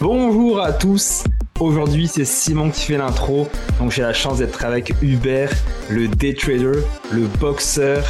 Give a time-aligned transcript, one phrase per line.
[0.00, 1.24] Bonjour à tous.
[1.60, 3.46] Aujourd'hui, c'est Simon qui fait l'intro.
[3.78, 5.50] Donc, j'ai la chance d'être avec Hubert,
[5.90, 6.80] le day trader,
[7.12, 8.04] le boxeur,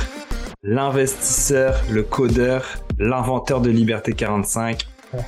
[0.62, 2.64] l'investisseur, le codeur,
[2.99, 4.83] l'inventeur de Liberté 45.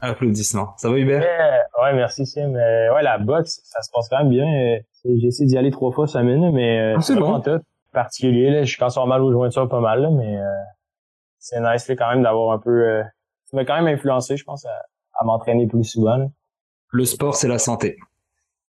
[0.00, 0.74] Applaudissements.
[0.76, 1.22] Ça va, Hubert?
[1.82, 2.54] Ouais, merci, Sim.
[2.54, 4.46] Euh, ouais, la boxe, ça se passe quand même bien.
[4.46, 7.40] Euh, j'ai essayé d'y aller trois fois semaine, mais euh, Ah, c'est bon.
[7.40, 7.58] tout
[7.92, 8.50] particulier.
[8.50, 8.62] Là.
[8.62, 10.44] Je suis quand même mal aux jointures pas mal, là, mais euh,
[11.40, 13.02] c'est nice là, quand même d'avoir un peu...
[13.46, 14.70] Ça m'a quand même influencé, je pense, à,
[15.18, 16.16] à m'entraîner plus souvent.
[16.16, 16.28] Là.
[16.90, 17.96] Le sport, c'est la santé.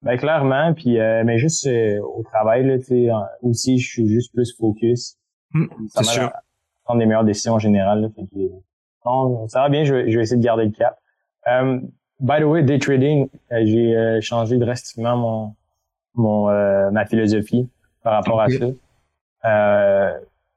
[0.02, 3.08] Ben clairement, puis euh, mais juste euh, au travail là, tu
[3.42, 5.16] aussi je suis juste plus focus.
[5.88, 6.24] Ça c'est sûr.
[6.24, 6.42] à
[6.84, 8.02] prendre des meilleures décisions en général.
[8.02, 8.38] Là, fait que,
[9.04, 10.98] non, ça va bien, je vais, je vais essayer de garder le cap.
[11.48, 11.80] Euh,
[12.20, 15.54] by the way, day trading, j'ai euh, changé drastiquement mon
[16.14, 17.68] mon ma philosophie
[18.02, 18.66] par rapport à ça.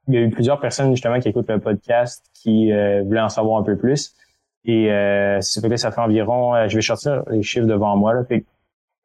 [0.07, 3.59] Il y a eu plusieurs personnes justement qui écoutent le podcast qui voulaient en savoir
[3.59, 4.15] un peu plus.
[4.65, 8.13] Et euh, ça fait ça fait environ, euh, je vais sortir les chiffres devant moi.
[8.13, 8.45] Là, fait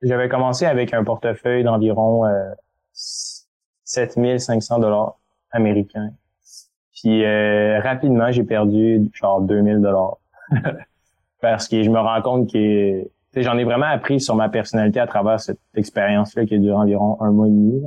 [0.02, 2.50] j'avais commencé avec un portefeuille d'environ euh,
[2.92, 5.18] 7500 dollars
[5.50, 6.10] américains.
[6.94, 10.18] Puis euh, rapidement, j'ai perdu genre 2000 dollars.
[11.40, 13.04] Parce que je me rends compte que
[13.36, 17.18] j'en ai vraiment appris sur ma personnalité à travers cette expérience-là qui a duré environ
[17.20, 17.82] un mois et demi.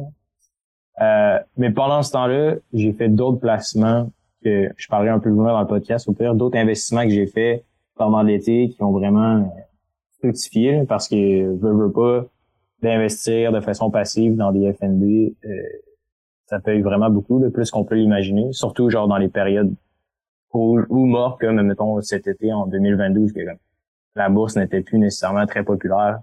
[1.01, 4.11] Euh, mais pendant ce temps-là, j'ai fait d'autres placements
[4.43, 7.27] que je parlerai un peu loin dans le podcast, au pire, d'autres investissements que j'ai
[7.27, 7.63] fait
[7.95, 9.61] pendant l'été qui ont vraiment euh,
[10.19, 11.15] fructifié parce que
[11.55, 12.25] veux, veux pas
[12.81, 15.63] d'investir de façon passive dans des FNB, euh,
[16.45, 19.73] ça paye vraiment beaucoup, de plus qu'on peut l'imaginer, surtout genre dans les périodes
[20.53, 23.39] où, ou mortes comme mettons cet été en 2022 que
[24.15, 26.21] la bourse n'était plus nécessairement très populaire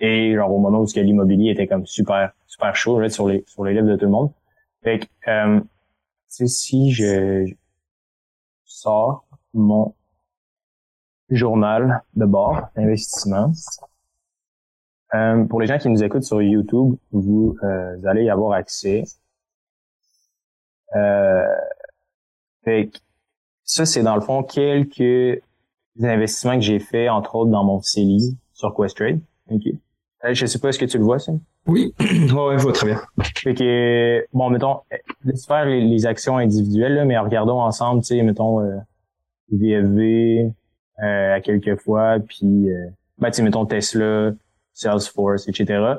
[0.00, 3.64] et genre au moment où l'immobilier était comme super super chaud là, sur les sur
[3.64, 4.30] les lèvres de tout le monde.
[4.82, 5.60] Fait que euh,
[6.34, 7.46] sais, si je,
[8.64, 9.94] sors mon
[11.30, 13.52] journal de bord d'investissement,
[15.14, 19.04] euh, pour les gens qui nous écoutent sur YouTube, vous, euh, allez y avoir accès.
[20.96, 21.44] Euh,
[22.64, 22.98] fait que
[23.64, 25.40] ça, c'est dans le fond quelques
[26.02, 29.20] investissements que j'ai fait, entre autres dans mon CELI sur Questrade.
[29.50, 29.62] OK.
[30.24, 31.32] Euh, Je sais pas, est-ce que tu le vois, ça?
[31.66, 31.94] Oui.
[32.00, 33.00] ouais, ouais, je vois très bien.
[33.36, 38.02] Fait que, bon, mettons, euh, laisse faire les, les actions individuelles, là, mais regardons ensemble,
[38.02, 38.76] tu sais, mettons, euh,
[39.52, 40.50] VFV
[41.02, 42.86] euh, à quelques fois, puis, euh,
[43.18, 44.32] ben, tu sais, mettons Tesla,
[44.72, 45.94] Salesforce, etc.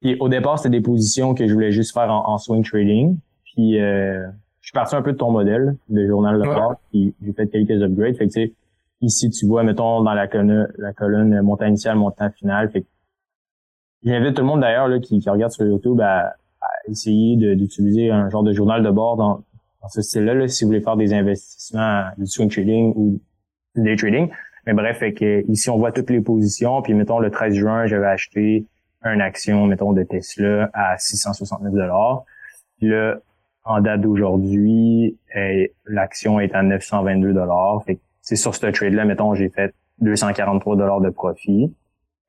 [0.00, 3.18] Puis au départ, c'était des positions que je voulais juste faire en, en swing trading.
[3.44, 4.26] Puis, euh,
[4.60, 6.54] je suis parti un peu de ton modèle, de journal de Ouais.
[6.54, 8.16] bord, puis j'ai fait quelques upgrades.
[8.16, 8.52] Fait que, tu sais,
[9.00, 12.70] ici, tu vois, mettons, dans la colonne, la colonne montant initial, montant final.
[12.70, 12.86] Fait que
[14.04, 18.28] J'invite tout le monde d'ailleurs qui, qui regarde sur YouTube à, à essayer d'utiliser un
[18.30, 19.44] genre de journal de bord dans,
[19.82, 23.20] dans ce style-là là, si vous voulez faire des investissements du swing trading ou
[23.76, 24.30] du day trading.
[24.66, 26.82] Mais bref, fait que ici on voit toutes les positions.
[26.82, 28.66] Puis mettons le 13 juin, j'avais acheté
[29.04, 32.24] une action, mettons, de Tesla à 669 dollars.
[32.80, 33.16] Là,
[33.64, 35.16] en date d'aujourd'hui,
[35.86, 37.82] l'action est à 922 dollars.
[37.84, 41.74] Fait c'est sur ce trade-là, mettons, j'ai fait 243 dollars de profit.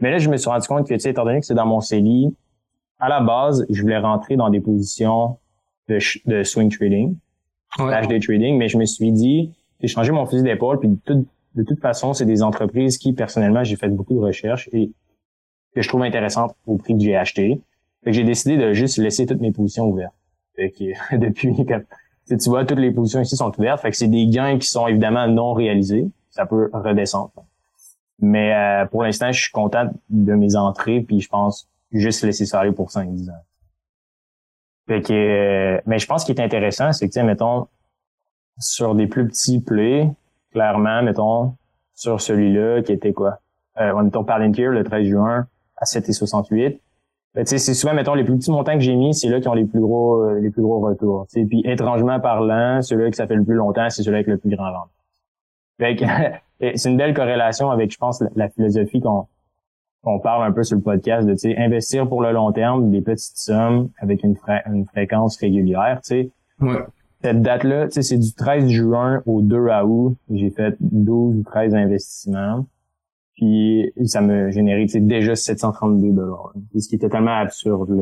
[0.04, 1.66] Mais là, je me suis rendu compte que, tu sais, étant donné que c'est dans
[1.66, 2.36] mon CELI,
[3.00, 5.38] à la base, je voulais rentrer dans des positions
[5.88, 7.16] de, swing trading,
[7.80, 8.06] Ouais.
[8.08, 11.26] day trading, mais je me suis dit, j'ai changé mon fusil d'épaule, puis de, toute-
[11.56, 14.92] de toute façon, c'est des entreprises qui, personnellement, j'ai fait beaucoup de recherches et
[15.74, 17.62] que je trouve intéressantes au prix que j'ai acheté.
[18.04, 20.14] Fait que j'ai décidé de juste laisser toutes mes positions ouvertes.
[20.58, 21.84] Fait que depuis, comme,
[22.28, 23.80] tu vois, toutes les positions ici sont ouvertes.
[23.82, 26.06] Fait que c'est des gains qui sont évidemment non réalisés.
[26.30, 27.32] Ça peut redescendre.
[28.26, 32.46] Mais euh, pour l'instant, je suis content de mes entrées, puis je pense juste laisser
[32.46, 33.44] ça aller pour 5-10 ans.
[34.88, 37.68] Fait que, euh, mais je pense qu'il est intéressant, c'est que, mettons,
[38.60, 40.10] sur des plus petits plays,
[40.54, 41.56] clairement, mettons,
[41.96, 43.40] sur celui-là, qui était quoi?
[43.82, 45.46] Euh, mettons Palantir, le 13 juin,
[45.76, 46.80] à 7,68.
[47.36, 49.54] Ben, c'est souvent, mettons, les plus petits montants que j'ai mis, c'est là qui ont
[49.54, 51.28] les plus gros, euh, les plus gros retours.
[51.28, 51.46] tu sais.
[51.46, 54.56] Puis, étrangement parlant, celui-là que ça fait le plus longtemps, c'est celui avec le plus
[54.56, 54.88] grand rendement.
[55.78, 56.06] Fait que,
[56.76, 59.28] c'est une belle corrélation avec, je pense, la, la philosophie qu'on
[60.04, 62.92] qu'on parle un peu sur le podcast de, tu sais, investir pour le long terme,
[62.92, 66.30] des petites sommes avec une, fré- une fréquence régulière, tu sais.
[66.60, 66.84] Ouais.
[67.24, 70.18] Cette date-là, tu sais, c'est du 13 juin au 2 août.
[70.30, 72.66] J'ai fait 12 ou 13 investissements.
[73.36, 76.52] Puis ça me générait tu sais, déjà 732 dollars.
[76.78, 77.98] Ce qui est totalement absurde.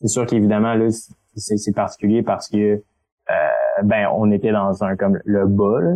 [0.00, 0.88] C'est sûr qu'évidemment, là,
[1.36, 2.56] c'est c'est particulier parce que
[3.30, 5.94] euh, ben on était dans un comme le là.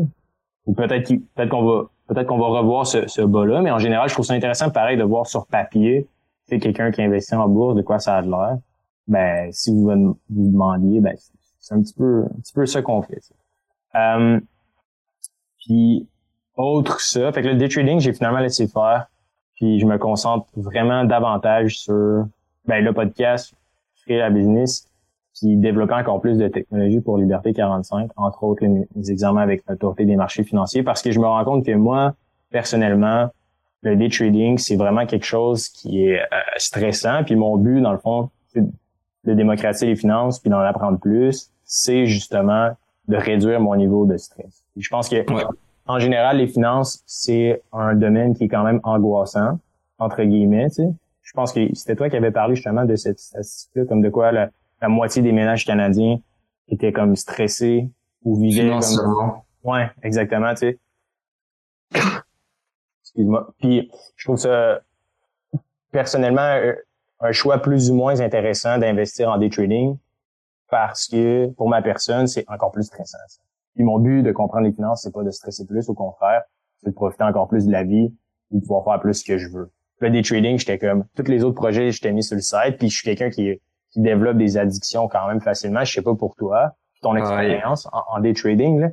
[0.67, 3.79] Ou peut-être qu'il- peut-être qu'on va peut-être qu'on va revoir ce, ce bas-là, mais en
[3.79, 6.09] général, je trouve ça intéressant pareil de voir sur papier
[6.51, 8.59] sais, quelqu'un qui investit en bourse, de quoi ça a l'air.
[9.07, 11.17] Ben, si vous vous demandiez, ben,
[11.59, 13.21] c'est un petit peu, un petit peu ça qu'on fait.
[13.95, 14.41] Euh,
[15.59, 16.07] puis
[16.57, 19.07] autre ça, fait que le day trading, j'ai finalement laissé faire.
[19.55, 22.27] Puis je me concentre vraiment davantage sur
[22.67, 23.55] ben, le podcast,
[24.03, 24.89] créer la business,
[25.35, 30.05] puis développer encore plus de technologies pour Liberté 45, entre autres les, examens avec l'autorité
[30.05, 32.15] des marchés financiers, parce que je me rends compte que moi,
[32.51, 33.31] personnellement,
[33.83, 36.25] le day trading, c'est vraiment quelque chose qui est euh,
[36.59, 37.25] stressant.
[37.25, 38.63] Puis mon but, dans le fond, c'est
[39.25, 42.71] de démocratiser les finances puis d'en apprendre plus, c'est justement
[43.09, 44.65] de réduire mon niveau de stress.
[44.77, 45.25] je pense que
[45.87, 49.59] en général, les finances, c'est un domaine qui est quand même angoissant,
[49.99, 50.69] entre guillemets.
[50.69, 50.89] Tu sais.
[51.23, 54.31] Je pense que c'était toi qui avais parlé justement de cette statistique-là, comme de quoi
[54.31, 54.51] la,
[54.89, 56.19] moitié des ménages canadiens
[56.69, 57.89] étaient comme stressés
[58.25, 59.43] ou vivaient comme...
[59.63, 60.79] Ouais, exactement, tu sais.
[63.03, 63.53] Excuse-moi.
[63.59, 64.81] Puis je trouve ça
[65.91, 66.59] personnellement
[67.21, 69.97] un choix plus ou moins intéressant d'investir en day trading
[70.71, 73.19] parce que pour ma personne, c'est encore plus stressant.
[73.75, 76.43] Puis mon but de comprendre les finances, c'est pas de stresser plus, au contraire,
[76.83, 78.15] c'est de profiter encore plus de la vie
[78.53, 79.71] et de pouvoir faire plus ce que je veux.
[79.99, 82.89] Le day trading, j'étais comme tous les autres projets, j'étais mis sur le site, puis
[82.89, 83.61] je suis quelqu'un qui,
[83.93, 85.85] qui développe des addictions quand même facilement.
[85.85, 86.73] Je sais pas pour toi,
[87.03, 88.89] ton expérience en, day trading, là,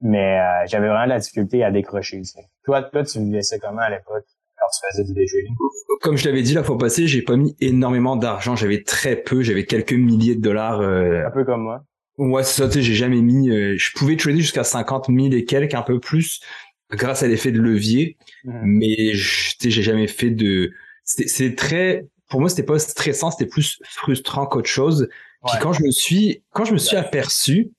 [0.00, 2.22] mais euh, j'avais vraiment la difficulté à décrocher.
[2.64, 4.24] Toi, toi, tu vivais ça comment à l'époque
[4.58, 5.54] quand tu faisais du day trading?
[6.00, 8.56] Comme je l'avais dit la fois passée, j'ai pas mis énormément d'argent.
[8.56, 10.80] J'avais très peu, j'avais quelques milliers de dollars.
[10.80, 11.84] Euh, un peu comme moi.
[12.18, 15.32] Ouais, c'est ça, tu sais, j'ai jamais mis, euh, je pouvais trader jusqu'à 50 000
[15.32, 16.40] et quelques, un peu plus,
[16.90, 18.60] grâce à l'effet de levier, mhm.
[18.64, 20.72] mais tu sais, j'ai jamais fait de,
[21.04, 25.06] c'est très, pour moi, c'était pas stressant, c'était plus frustrant qu'autre chose.
[25.46, 27.72] Puis quand je me suis, quand je me suis aperçu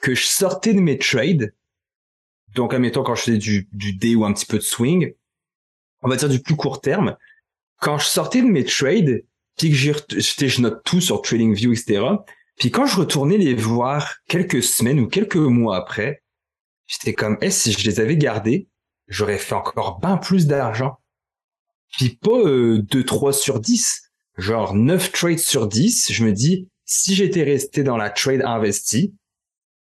[0.00, 1.52] que je sortais de mes trades,
[2.54, 5.12] donc admettons quand je faisais du, du day ou un petit peu de swing,
[6.00, 7.18] on va dire du plus court terme,
[7.82, 9.26] quand je sortais de mes trades,
[9.58, 12.02] puis que j'ai, je note tout sur TradingView, etc.,
[12.56, 16.22] puis quand je retournais les voir quelques semaines ou quelques mois après,
[16.86, 18.68] j'étais comme, eh, si je les avais gardés,
[19.06, 20.97] j'aurais fait encore bien plus d'argent.
[21.96, 26.68] Puis pas euh, 2, 3 sur 10, genre 9 trades sur 10, je me dis,
[26.84, 29.14] si j'étais resté dans la trade investie,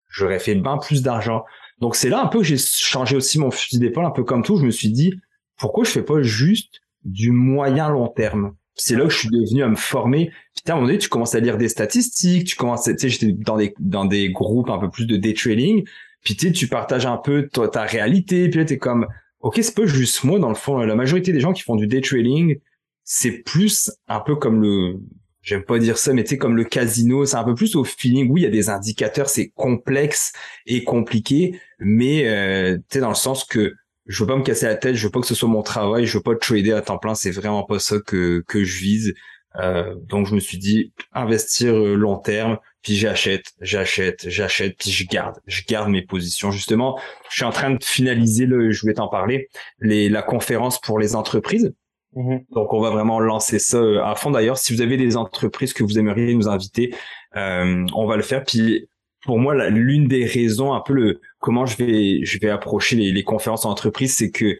[0.08, 1.44] j'aurais fait bien plus d'argent.
[1.78, 4.42] Donc c'est là un peu que j'ai changé aussi mon fusil d'épaule, un peu comme
[4.42, 5.14] tout, je me suis dit,
[5.58, 8.54] pourquoi je fais pas juste du moyen long terme?
[8.74, 10.30] C'est là que je suis devenu à me former.
[10.54, 13.08] Puis à un moment donné, tu commences à lire des statistiques, tu commences, tu sais,
[13.08, 15.84] j'étais dans des dans des groupes un peu plus de day trading.
[16.22, 18.48] Puis tu tu partages un peu ta, ta réalité.
[18.48, 19.06] Puis là, t'es comme,
[19.40, 20.78] ok, c'est pas juste moi dans le fond.
[20.78, 22.58] La majorité des gens qui font du day trading,
[23.04, 25.00] c'est plus un peu comme le,
[25.42, 27.84] j'aime pas dire ça, mais tu sais, comme le casino, c'est un peu plus au
[27.84, 28.30] feeling.
[28.30, 30.32] Oui, il y a des indicateurs, c'est complexe
[30.66, 33.74] et compliqué, mais euh, tu sais, dans le sens que
[34.06, 36.06] je veux pas me casser la tête, je veux pas que ce soit mon travail,
[36.06, 39.14] je veux pas trader à temps plein, c'est vraiment pas ça que que je vise.
[39.56, 44.90] Euh, donc je me suis dit investir euh, long terme, puis j'achète, j'achète, j'achète, puis
[44.90, 46.50] je garde, je garde mes positions.
[46.50, 46.98] Justement,
[47.28, 49.48] je suis en train de finaliser le, je voulais t'en parler,
[49.80, 51.74] les la conférence pour les entreprises.
[52.16, 52.46] Mm-hmm.
[52.50, 54.30] Donc on va vraiment lancer ça euh, à fond.
[54.30, 56.94] D'ailleurs, si vous avez des entreprises que vous aimeriez nous inviter,
[57.36, 58.44] euh, on va le faire.
[58.44, 58.88] Puis
[59.24, 63.12] pour moi, l'une des raisons, un peu le comment je vais je vais approcher les,
[63.12, 64.58] les conférences en entreprise, c'est que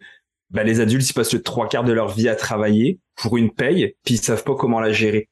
[0.50, 3.50] bah, les adultes ils passent le trois quarts de leur vie à travailler pour une
[3.50, 5.28] paye, puis ils savent pas comment la gérer.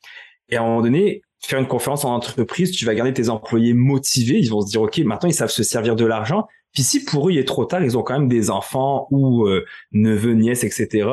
[0.48, 3.74] Et à un moment donné, faire une conférence en entreprise, tu vas garder tes employés
[3.74, 6.46] motivés, ils vont se dire ok, maintenant ils savent se servir de l'argent.
[6.74, 9.46] Puis si pour eux il est trop tard, ils ont quand même des enfants ou
[9.46, 11.08] euh, neveux, nièces, etc.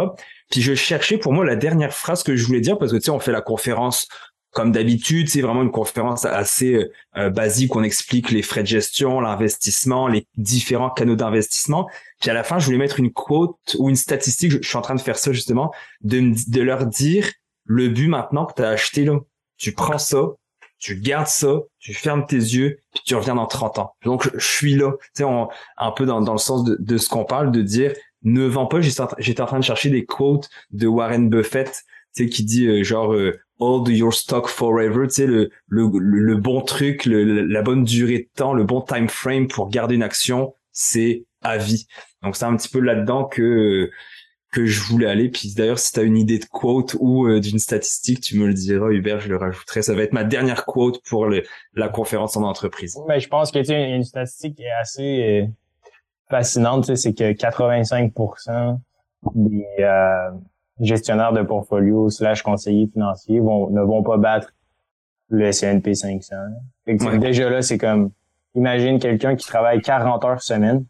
[0.50, 3.04] Puis je cherchais pour moi la dernière phrase que je voulais dire parce que tu
[3.04, 4.08] sais on fait la conférence
[4.56, 7.76] comme d'habitude, c'est vraiment une conférence assez euh, euh, basique.
[7.76, 11.90] On explique les frais de gestion, l'investissement, les différents canaux d'investissement.
[12.22, 14.52] Puis à la fin, je voulais mettre une quote ou une statistique.
[14.52, 17.30] Je, suis en train de faire ça justement, de, de leur dire
[17.66, 19.20] le but maintenant que tu as acheté là.
[19.58, 20.28] Tu prends ça,
[20.80, 23.96] tu gardes ça, tu fermes tes yeux, puis tu reviens dans 30 ans.
[24.04, 25.30] Donc je suis là, tu sais,
[25.78, 27.94] un peu dans, dans le sens de, de ce qu'on parle, de dire
[28.24, 28.82] ne vends pas.
[28.82, 31.84] J'étais en train de chercher des quotes de Warren Buffett,
[32.16, 33.16] tu sais, qui dit euh, genre
[33.60, 38.20] hold your stock forever, tu sais, le, le, le bon truc, le, la bonne durée
[38.20, 41.88] de temps, le bon time frame pour garder une action, c'est à vie.
[42.22, 43.90] Donc c'est un petit peu là-dedans que
[44.56, 45.30] que je voulais aller.
[45.30, 48.48] Puis d'ailleurs, si tu as une idée de quote ou euh, d'une statistique, tu me
[48.48, 49.82] le diras, Hubert, je le rajouterai.
[49.82, 51.44] Ça va être ma dernière quote pour le,
[51.74, 52.98] la conférence en entreprise.
[53.08, 55.48] Mais je pense que tu une, une statistique qui est assez euh,
[56.30, 58.80] fascinante, c'est que 85%
[59.36, 60.32] des, euh,
[60.80, 64.54] gestionnaires de portfolio slash conseillers financiers vont, ne vont pas battre
[65.30, 66.36] le S&P 500.
[67.20, 68.12] Déjà là, c'est comme,
[68.54, 70.86] imagine quelqu'un qui travaille 40 heures semaine,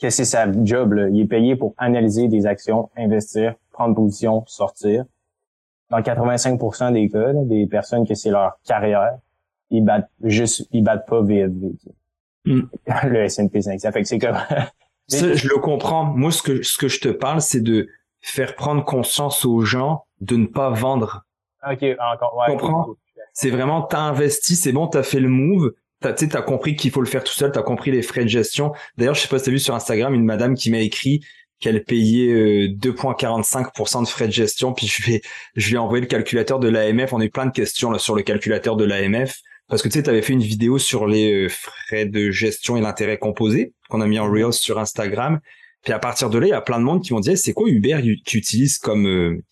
[0.00, 1.08] que c'est sa job, là.
[1.08, 5.04] il est payé pour analyser des actions, investir, prendre position, sortir.
[5.90, 9.18] Dans 85% des cas, des personnes que c'est leur carrière,
[9.70, 11.72] ils battent juste, ils battent pas VFV.
[12.46, 12.60] Mm.
[13.04, 13.92] Le S&P 500.
[13.92, 14.38] Fait que c'est comme,
[15.08, 16.04] Ça, je le comprends.
[16.04, 17.88] Moi, ce que, ce que je te parle, c'est de
[18.20, 21.24] faire prendre conscience aux gens de ne pas vendre.
[21.68, 22.46] Ok, encore, ouais.
[22.46, 22.94] Comprends?
[23.32, 25.72] C'est vraiment, t'as investi, c'est bon, t'as fait le move,
[26.02, 28.28] t'as, tu as compris qu'il faut le faire tout seul, t'as compris les frais de
[28.28, 28.72] gestion.
[28.98, 31.24] D'ailleurs, je sais pas si t'as vu sur Instagram une madame qui m'a écrit
[31.60, 36.58] qu'elle payait 2,45% euh, de frais de gestion, puis je lui ai envoyé le calculateur
[36.58, 37.12] de l'AMF.
[37.12, 39.36] On a eu plein de questions là sur le calculateur de l'AMF
[39.68, 42.80] parce que tu sais, t'avais fait une vidéo sur les euh, frais de gestion et
[42.80, 45.40] l'intérêt composé qu'on a mis en Reels sur Instagram.
[45.82, 47.54] Puis à partir de là, il y a plein de monde qui m'ont dit c'est
[47.54, 49.42] quoi Uber tu utilises comme euh,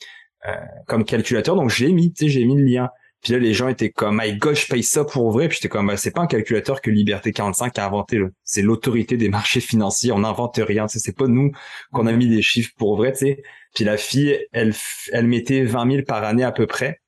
[0.86, 1.56] comme calculateur?
[1.56, 2.90] Donc j'ai mis, tu sais, j'ai mis le lien.
[3.22, 5.48] Puis là, les gens étaient comme, my god, je paye ça pour vrai.
[5.48, 8.20] Puis j'étais comme, bah, c'est pas un calculateur que Liberté 45 a inventé.
[8.44, 10.12] C'est l'autorité des marchés financiers.
[10.12, 10.88] On n'invente rien.
[10.88, 11.52] C'est pas nous
[11.92, 13.14] qu'on a mis des chiffres pour vrai.
[13.14, 13.42] Sais.
[13.74, 14.74] Puis la fille, elle,
[15.12, 17.00] elle mettait 20 000 par année à peu près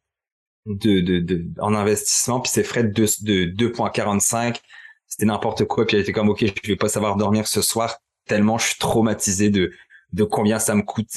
[0.66, 2.40] de, de, de en investissement.
[2.40, 4.60] Puis ses frais de, de 2,45,
[5.08, 5.86] c'était n'importe quoi.
[5.86, 8.78] Puis elle était comme, ok, je vais pas savoir dormir ce soir tellement je suis
[8.78, 9.72] traumatisé de
[10.12, 11.08] de combien ça me coûte.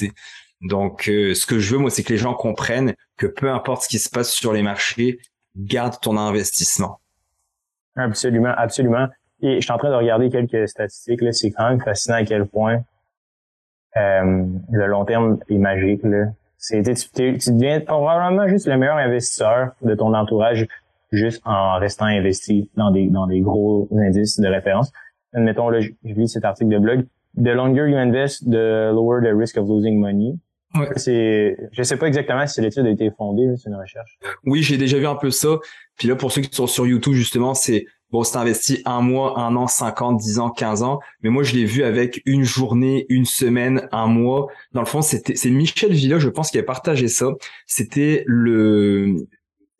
[0.62, 3.82] Donc, euh, ce que je veux, moi, c'est que les gens comprennent que peu importe
[3.82, 5.18] ce qui se passe sur les marchés,
[5.56, 7.00] garde ton investissement.
[7.96, 9.06] Absolument, absolument.
[9.42, 11.20] Et je suis en train de regarder quelques statistiques.
[11.22, 12.82] Là, c'est quand même fascinant à quel point
[13.96, 16.02] euh, le long terme est magique.
[16.04, 16.26] Là.
[16.58, 20.66] C'est, tu, tu deviens probablement juste le meilleur investisseur de ton entourage
[21.12, 24.92] juste en restant investi dans des dans des gros indices de référence.
[25.32, 27.06] Admettons, là, je lis cet article de blog.
[27.36, 30.38] The longer you invest, the lower the risk of losing money.
[30.78, 30.88] Ouais.
[30.96, 34.18] C'est, je sais pas exactement si l'étude a été fondée, mais c'est une recherche.
[34.44, 35.58] Oui, j'ai déjà vu un peu ça.
[35.96, 39.38] Puis là, pour ceux qui sont sur YouTube, justement, c'est bon, c'est investi un mois,
[39.38, 41.00] un an, cinq ans, dix ans, quinze ans.
[41.22, 44.46] Mais moi, je l'ai vu avec une journée, une semaine, un mois.
[44.72, 47.28] Dans le fond, c'était, c'est Michel Villa, je pense, qui a partagé ça.
[47.66, 49.26] C'était le,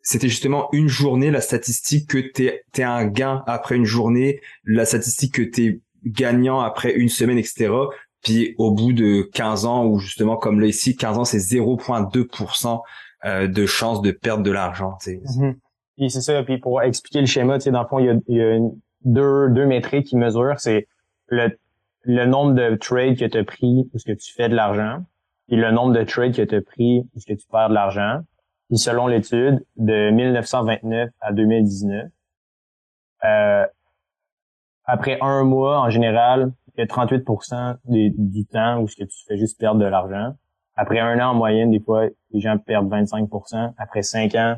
[0.01, 4.85] c'était justement une journée, la statistique que t'es, t'es un gain après une journée, la
[4.85, 7.69] statistique que t'es gagnant après une semaine, etc.
[8.23, 12.81] Puis au bout de 15 ans, ou justement comme là ici, 15 ans, c'est 0,2%
[13.25, 14.97] euh, de chance de perdre de l'argent.
[15.05, 15.51] Mm
[15.97, 16.43] Puis c'est ça.
[16.43, 18.59] Puis pour expliquer le schéma, dans le fond, il y a,
[19.05, 20.59] deux, deux métriques qui mesurent.
[20.59, 20.87] C'est
[21.27, 21.57] le,
[22.03, 25.03] le nombre de trades que tu as pris ou ce que tu fais de l'argent,
[25.49, 27.73] et le nombre de trades que tu as pris ou ce que tu perds de
[27.73, 28.21] l'argent.
[28.69, 32.07] Puis selon l'étude, de 1929 à 2019,
[33.23, 33.65] euh,
[34.83, 39.17] après un mois, en général, il y a 38% du temps où ce que tu
[39.27, 40.35] fais juste perdre de l'argent.
[40.75, 44.57] Après un an en moyenne, des fois, les gens perdent 25% Après cinq ans,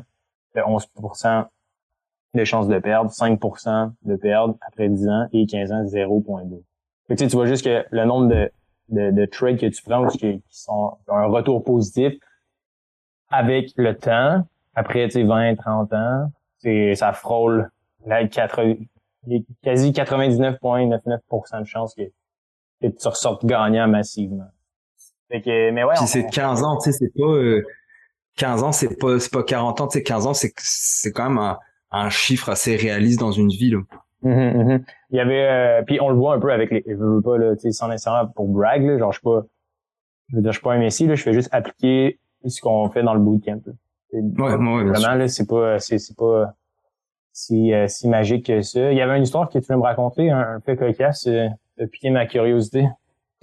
[0.54, 0.86] tu 11
[2.34, 6.62] de chances de perdre, 5% de perdre après 10 ans et 15 ans, 0,2.
[7.08, 8.52] Tu, tu vois juste que le nombre de,
[8.90, 12.12] de, de trades que tu prends qui, sont ont un retour positif
[13.30, 16.32] avec le temps, après tu sais, 20, 30 ans,
[16.94, 17.70] ça frôle
[18.06, 18.76] la 4,
[19.26, 22.02] il y a quasi 99,99% de chances que,
[22.82, 24.48] que tu ressortes gagnant massivement.
[25.28, 25.94] Fait que, mais ouais.
[25.96, 27.62] Puis c'est 15 ans, tu sais, c'est pas, euh,
[28.36, 31.28] 15 ans, c'est pas, c'est pas 40 ans, tu sais, 15 ans, c'est, c'est quand
[31.28, 31.58] même un,
[31.92, 33.78] un chiffre assez réaliste dans une vie, là.
[34.22, 34.84] Mm-hmm, mm-hmm.
[35.10, 37.38] Il y avait, euh, puis on le voit un peu avec les, je veux pas,
[37.38, 39.42] là, tu sais, sans nécessairement pour brag, là, genre, je suis pas,
[40.28, 42.88] je veux dire, je suis pas un messie, là, je fais juste appliquer ce qu'on
[42.90, 43.72] fait dans le bootcamp, là.
[44.12, 46.54] Ouais, ouais, Vraiment, là, c'est pas, c'est, c'est pas,
[47.32, 48.92] si, euh, si magique que ça.
[48.92, 51.46] Il y avait une histoire que tu veux me raconter, un, peu cocasse, euh,
[51.78, 52.86] de piquer ma curiosité.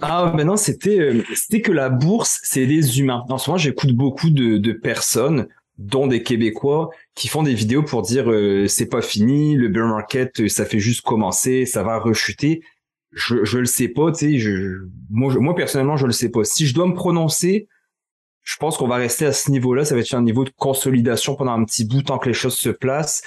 [0.00, 3.24] Ah mais non, c'était euh, c'était que la bourse, c'est des humains.
[3.28, 7.82] En ce moment, j'écoute beaucoup de, de personnes, dont des Québécois, qui font des vidéos
[7.82, 8.30] pour dire
[8.68, 12.62] c'est pas fini, le bear market, ça fait juste commencer, ça va rechuter.
[13.12, 14.38] Je je le sais pas, tu sais.
[14.38, 16.44] Je, moi, moi personnellement, je le sais pas.
[16.44, 17.68] Si je dois me prononcer,
[18.44, 19.84] je pense qu'on va rester à ce niveau-là.
[19.84, 22.56] Ça va être un niveau de consolidation pendant un petit bout tant que les choses
[22.56, 23.22] se placent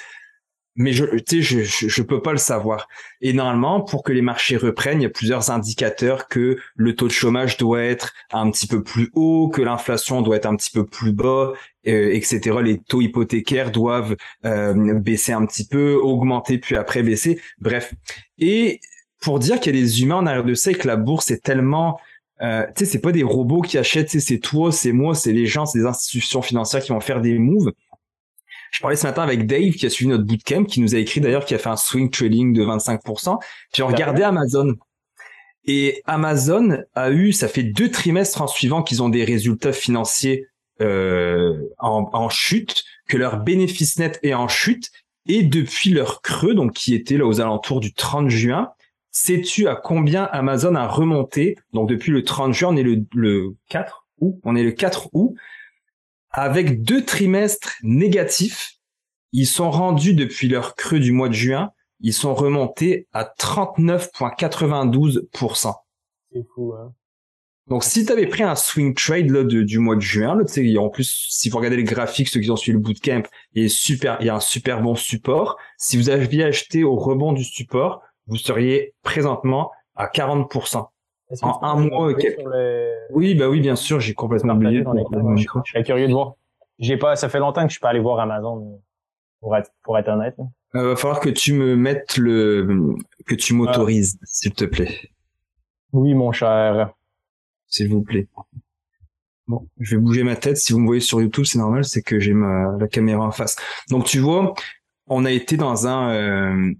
[0.74, 2.88] mais je, sais, je, je, peux pas le savoir.
[3.20, 7.06] Et normalement, pour que les marchés reprennent, il y a plusieurs indicateurs que le taux
[7.06, 10.70] de chômage doit être un petit peu plus haut, que l'inflation doit être un petit
[10.70, 11.52] peu plus bas,
[11.86, 12.58] euh, etc.
[12.62, 17.40] Les taux hypothécaires doivent euh, baisser un petit peu, augmenter puis après baisser.
[17.58, 17.94] Bref.
[18.38, 18.80] Et
[19.20, 21.30] pour dire qu'il y a des humains en arrière de ça et que la bourse
[21.30, 21.98] est tellement
[22.42, 25.46] euh, tu sais, c'est pas des robots qui achètent, c'est toi, c'est moi, c'est les
[25.46, 27.70] gens, c'est des institutions financières qui vont faire des moves.
[28.72, 31.20] Je parlais ce matin avec Dave qui a suivi notre bootcamp, qui nous a écrit
[31.20, 33.38] d'ailleurs qui a fait un swing trading de 25%.
[33.70, 34.74] Puis on regardait Amazon.
[35.64, 40.46] Et Amazon a eu, ça fait deux trimestres en suivant qu'ils ont des résultats financiers
[40.80, 44.90] euh, en, en, chute, que leur bénéfice net est en chute.
[45.26, 48.70] Et depuis leur creux, donc qui était là aux alentours du 30 juin,
[49.10, 51.58] sais-tu à combien Amazon a remonté?
[51.74, 55.10] Donc depuis le 30 juin, on est le, le 4 août, on est le 4
[55.12, 55.36] août
[56.32, 58.78] avec deux trimestres négatifs,
[59.32, 61.70] ils sont rendus depuis leur creux du mois de juin,
[62.00, 65.74] ils sont remontés à 39,92%.
[66.32, 66.92] C'est fou, hein.
[67.68, 70.42] Donc, si tu avais pris un swing trade là, de, du mois de juin, là,
[70.80, 73.22] en plus, si vous regardez les graphiques, ceux qui ont suivi le bootcamp,
[73.54, 75.56] il y a super, il y a un super bon support.
[75.78, 80.88] Si vous aviez acheté au rebond du support, vous seriez présentement à 40%.
[81.40, 82.12] En un mois,
[83.10, 84.84] oui, bah oui, bien sûr, j'ai complètement oublié.
[85.36, 86.34] Je suis curieux de voir.
[86.78, 88.80] J'ai pas, ça fait longtemps que je suis pas allé voir Amazon,
[89.40, 90.34] pour être, pour être honnête.
[90.74, 92.96] Il euh, va falloir que tu me mettes le,
[93.26, 95.10] que tu m'autorises, s'il te plaît.
[95.92, 96.92] Oui, mon cher
[97.72, 98.28] s'il vous plaît.
[99.48, 100.56] Bon, je vais bouger ma tête.
[100.58, 103.32] Si vous me voyez sur YouTube, c'est normal, c'est que j'ai ma la caméra en
[103.32, 103.56] face.
[103.90, 104.54] Donc tu vois,
[105.08, 106.74] on a été dans un, euh,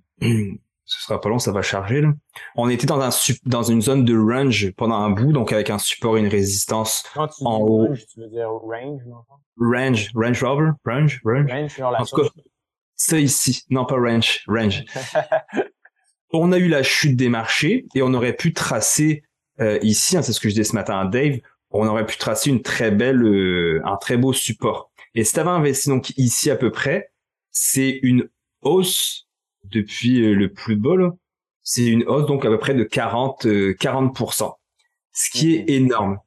[0.93, 2.13] ce sera pas long, ça va charger là.
[2.55, 3.11] On était dans un
[3.47, 7.05] dans une zone de range pendant un bout, donc avec un support et une résistance
[7.17, 7.87] en haut.
[7.87, 9.25] Range, tu veux dire range, non?
[9.59, 11.51] Range, range rover, range, range?
[11.51, 12.05] Range sur la
[12.95, 14.85] ça ici, non pas range, range.
[16.33, 19.25] on a eu la chute des marchés et on aurait pu tracer
[19.61, 21.39] euh, ici, hein, c'est ce que je disais ce matin à Dave,
[21.71, 24.93] on aurait pu tracer une très belle, euh, un très beau support.
[25.15, 27.11] Et si tu avais investi donc ici à peu près,
[27.51, 28.29] c'est une
[28.63, 29.29] hausse
[29.65, 30.97] depuis euh, le plus bas,
[31.63, 34.55] c'est une hausse donc à peu près de 40 40%,
[35.13, 36.19] ce qui est énorme.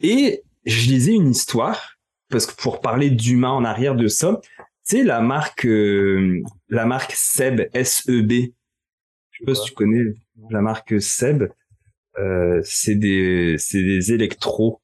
[0.00, 1.96] Et je lisais une histoire
[2.28, 5.66] parce que pour parler d'humain en arrière de ça, tu sais la marque
[6.68, 8.32] la marque Seb S E B.
[9.30, 10.02] Je sais pas si tu connais
[10.50, 11.44] la marque Seb.
[12.18, 14.80] Euh, c'est des c'est des électros.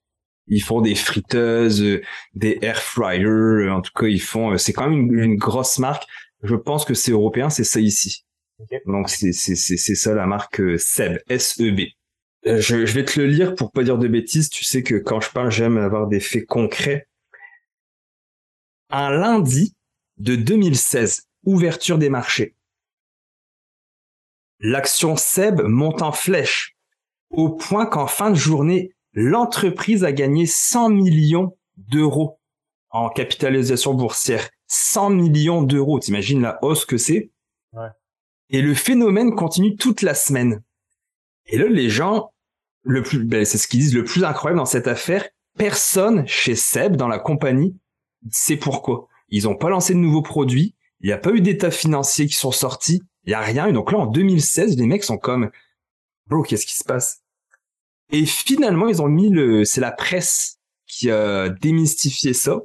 [0.47, 2.01] Ils font des friteuses,
[2.35, 3.69] des air fryers.
[3.71, 4.57] En tout cas, ils font.
[4.59, 6.05] C'est quand même une, grosse marque.
[6.43, 7.51] Je pense que c'est européen.
[7.51, 8.25] C'est ça ici.
[8.87, 11.81] Donc c'est c'est c'est ça la marque euh, Seb S E B.
[12.47, 14.51] Euh, je, je vais te le lire pour pas dire de bêtises.
[14.51, 17.09] Tu sais que quand je parle, j'aime avoir des faits concrets.
[18.91, 19.75] Un lundi
[20.19, 22.55] de 2016, ouverture des marchés.
[24.59, 26.77] L'action Seb monte en flèche
[27.31, 32.41] au point qu'en fin de journée, l'entreprise a gagné 100 millions d'euros
[32.91, 34.51] en capitalisation boursière.
[34.73, 37.31] 100 millions d'euros, t'imagines la hausse que c'est
[37.73, 37.89] ouais.
[38.51, 40.63] Et le phénomène continue toute la semaine.
[41.47, 42.33] Et là, les gens,
[42.83, 46.57] le plus, ben, c'est ce qu'ils disent, le plus incroyable dans cette affaire, personne chez
[46.57, 47.77] Seb, dans la compagnie,
[48.31, 49.09] sait pourquoi.
[49.29, 52.35] Ils n'ont pas lancé de nouveaux produits, il n'y a pas eu d'états financiers qui
[52.35, 53.67] sont sortis, il n'y a rien.
[53.67, 55.51] Et donc là, en 2016, les mecs sont comme,
[56.27, 57.23] bro, qu'est-ce qui se passe?
[58.11, 62.61] Et finalement, ils ont mis le, c'est la presse qui a démystifié ça.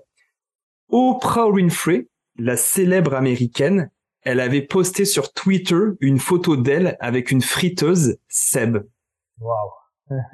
[0.97, 7.41] Oprah Winfrey, la célèbre américaine, elle avait posté sur Twitter une photo d'elle avec une
[7.41, 8.77] friteuse Seb.
[9.39, 9.71] Wow.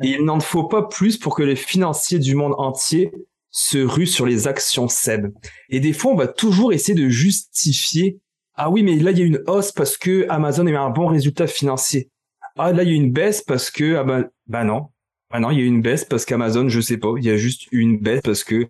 [0.03, 3.11] Et il n'en faut pas plus pour que les financiers du monde entier
[3.49, 5.33] se ruent sur les actions Seb.
[5.69, 8.19] Et des fois, on va toujours essayer de justifier
[8.55, 10.89] ah oui, mais là, il y a une hausse parce que Amazon a eu un
[10.89, 12.11] bon résultat financier
[12.57, 14.87] ah là il y a une baisse parce que ah bah, bah non
[15.29, 17.37] bah non il y a une baisse parce qu'Amazon je sais pas il y a
[17.37, 18.67] juste une baisse parce que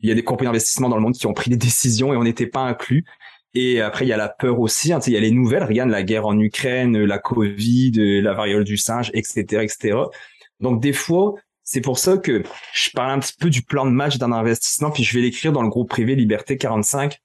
[0.00, 2.16] il y a des compagnies d'investissement dans le monde qui ont pris des décisions et
[2.16, 3.04] on n'était pas inclus.
[3.54, 5.88] Et après il y a la peur aussi hein, il y a les nouvelles regarde
[5.88, 9.96] la guerre en Ukraine la Covid la variole du singe etc etc
[10.60, 11.34] donc des fois
[11.64, 12.42] c'est pour ça que
[12.74, 15.52] je parle un petit peu du plan de match d'un investissement puis je vais l'écrire
[15.52, 17.18] dans le groupe privé Liberté 45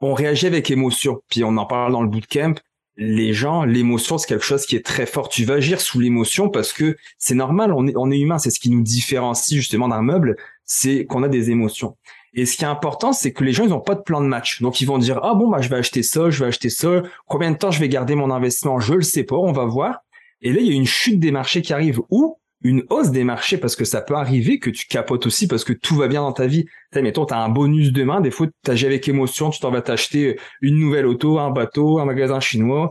[0.00, 2.54] on réagit avec émotion puis on en parle dans le bootcamp.
[2.96, 5.28] Les gens, l'émotion, c'est quelque chose qui est très fort.
[5.28, 8.50] Tu vas agir sous l'émotion parce que c'est normal, on est, on est humain, c'est
[8.50, 11.96] ce qui nous différencie justement d'un meuble, c'est qu'on a des émotions.
[12.34, 14.26] Et ce qui est important, c'est que les gens, ils n'ont pas de plan de
[14.26, 14.60] match.
[14.60, 17.02] Donc, ils vont dire, ah bon, bah, je vais acheter ça, je vais acheter ça.
[17.26, 18.80] Combien de temps je vais garder mon investissement?
[18.80, 20.00] Je le sais pas, on va voir.
[20.42, 23.24] Et là, il y a une chute des marchés qui arrive où une hausse des
[23.24, 26.22] marchés parce que ça peut arriver que tu capotes aussi parce que tout va bien
[26.22, 26.64] dans ta vie.
[26.90, 30.38] T'sais, mettons, t'as un bonus demain, des fois, t'agis avec émotion, tu t'en vas t'acheter
[30.62, 32.90] une nouvelle auto, un bateau, un magasin chinois,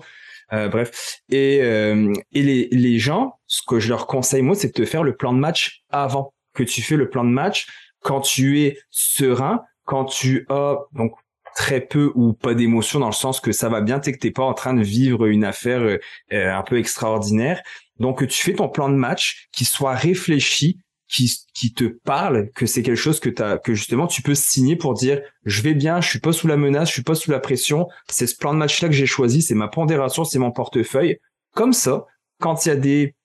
[0.53, 1.19] euh, bref.
[1.29, 4.85] Et, euh, et les, les gens, ce que je leur conseille, moi, c'est de te
[4.85, 7.67] faire le plan de match avant que tu fais le plan de match
[8.01, 11.13] quand tu es serein, quand tu as donc
[11.55, 14.31] très peu ou pas d'émotion dans le sens que ça va bien, t'es que t'es
[14.31, 15.99] pas en train de vivre une affaire euh,
[16.31, 17.61] un peu extraordinaire
[17.99, 22.65] donc tu fais ton plan de match qui soit réfléchi, qui, qui te parle, que
[22.65, 26.01] c'est quelque chose que t'as, que justement tu peux signer pour dire je vais bien,
[26.01, 28.53] je suis pas sous la menace, je suis pas sous la pression, c'est ce plan
[28.53, 31.19] de match là que j'ai choisi, c'est ma pondération, c'est mon portefeuille.
[31.53, 32.05] Comme ça,
[32.39, 33.15] quand il y a des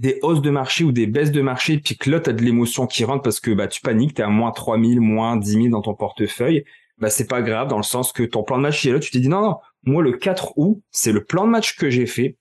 [0.00, 2.42] des hausses de marché ou des baisses de marché, puis que là, tu as de
[2.42, 5.50] l'émotion qui rentre parce que bah, tu paniques, tu es à moins 3000, moins 10
[5.52, 6.64] 000 dans ton portefeuille,
[6.98, 9.10] bah, c'est pas grave dans le sens que ton plan de match est là, tu
[9.10, 12.06] t'es dit non, non, moi le 4 août, c'est le plan de match que j'ai
[12.06, 12.36] fait,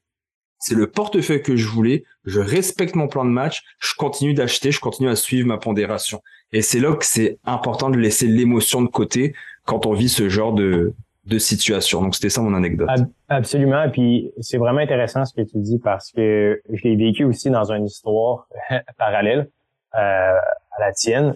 [0.59, 4.71] c'est le portefeuille que je voulais, je respecte mon plan de match, je continue d'acheter,
[4.71, 6.21] je continue à suivre ma pondération.
[6.51, 10.29] Et c'est là que c'est important de laisser l'émotion de côté quand on vit ce
[10.29, 10.93] genre de,
[11.25, 12.01] de situation.
[12.01, 12.89] Donc c'était ça mon anecdote.
[13.29, 13.89] absolument.
[13.89, 17.71] Puis c'est vraiment intéressant ce que tu dis parce que je l'ai vécu aussi dans
[17.71, 18.47] une histoire
[18.97, 19.49] parallèle
[19.95, 21.35] euh, à la tienne.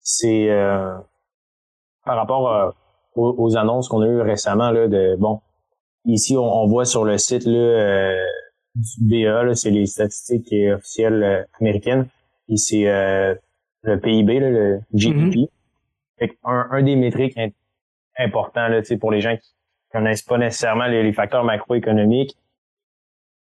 [0.00, 0.94] C'est euh,
[2.04, 2.70] par rapport euh,
[3.14, 5.40] aux, annonces qu'on a eues récemment là, de bon.
[6.04, 8.16] Ici, on, voit sur le site là,
[8.74, 12.08] du BA, c'est les statistiques officielles américaines.
[12.48, 15.48] Et c'est le PIB, le GDP.
[16.20, 16.30] Mm-hmm.
[16.44, 17.38] un, un des métriques
[18.18, 19.52] important là, pour les gens qui
[19.92, 22.36] connaissent pas nécessairement les, facteurs macroéconomiques.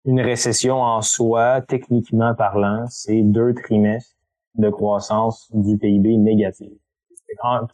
[0.04, 4.16] Une récession en soi, techniquement parlant, c'est deux trimestres
[4.54, 6.72] de croissance du PIB négatif.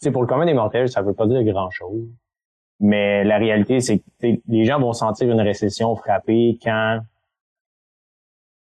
[0.00, 2.08] C'est pour le commun des mortels, ça veut pas dire grand-chose.
[2.80, 7.00] Mais la réalité, c'est que les gens vont sentir une récession frapper quand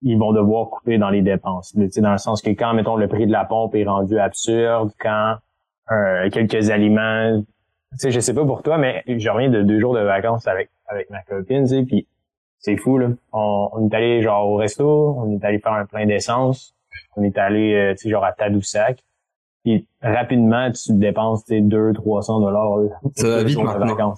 [0.02, 1.76] ils vont devoir couper dans les dépenses.
[1.76, 5.36] Dans le sens que quand, mettons, le prix de la pompe est rendu absurde, quand
[5.92, 7.44] euh, quelques aliments
[7.92, 10.48] tu sais, je sais pas pour toi, mais je reviens de deux jours de vacances
[10.48, 12.08] avec avec ma copine, tu sais, puis
[12.60, 13.10] c'est fou là.
[13.34, 16.76] On, on, est allé genre au resto, on est allé faire un plein d'essence,
[17.16, 19.04] on est allé, euh, tu sais, genre à Tadoussac.
[19.64, 22.78] Puis rapidement, tu dépenses tes 2 300 dollars.
[23.16, 24.14] Ça va vite maintenant.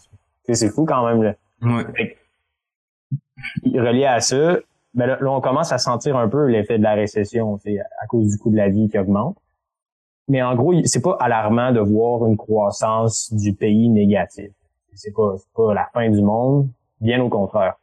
[0.52, 1.36] C'est fou quand même là.
[1.62, 2.18] Ouais.
[3.66, 4.58] relié à ça,
[4.94, 8.06] ben là, on commence à sentir un peu l'effet de la récession, tu sais, à
[8.08, 9.38] cause du coût de la vie qui augmente.
[10.30, 14.52] Mais en gros, c'est pas alarmant de voir une croissance du pays négative.
[14.94, 16.70] C'est pas, pas la fin du monde,
[17.02, 17.76] bien au contraire.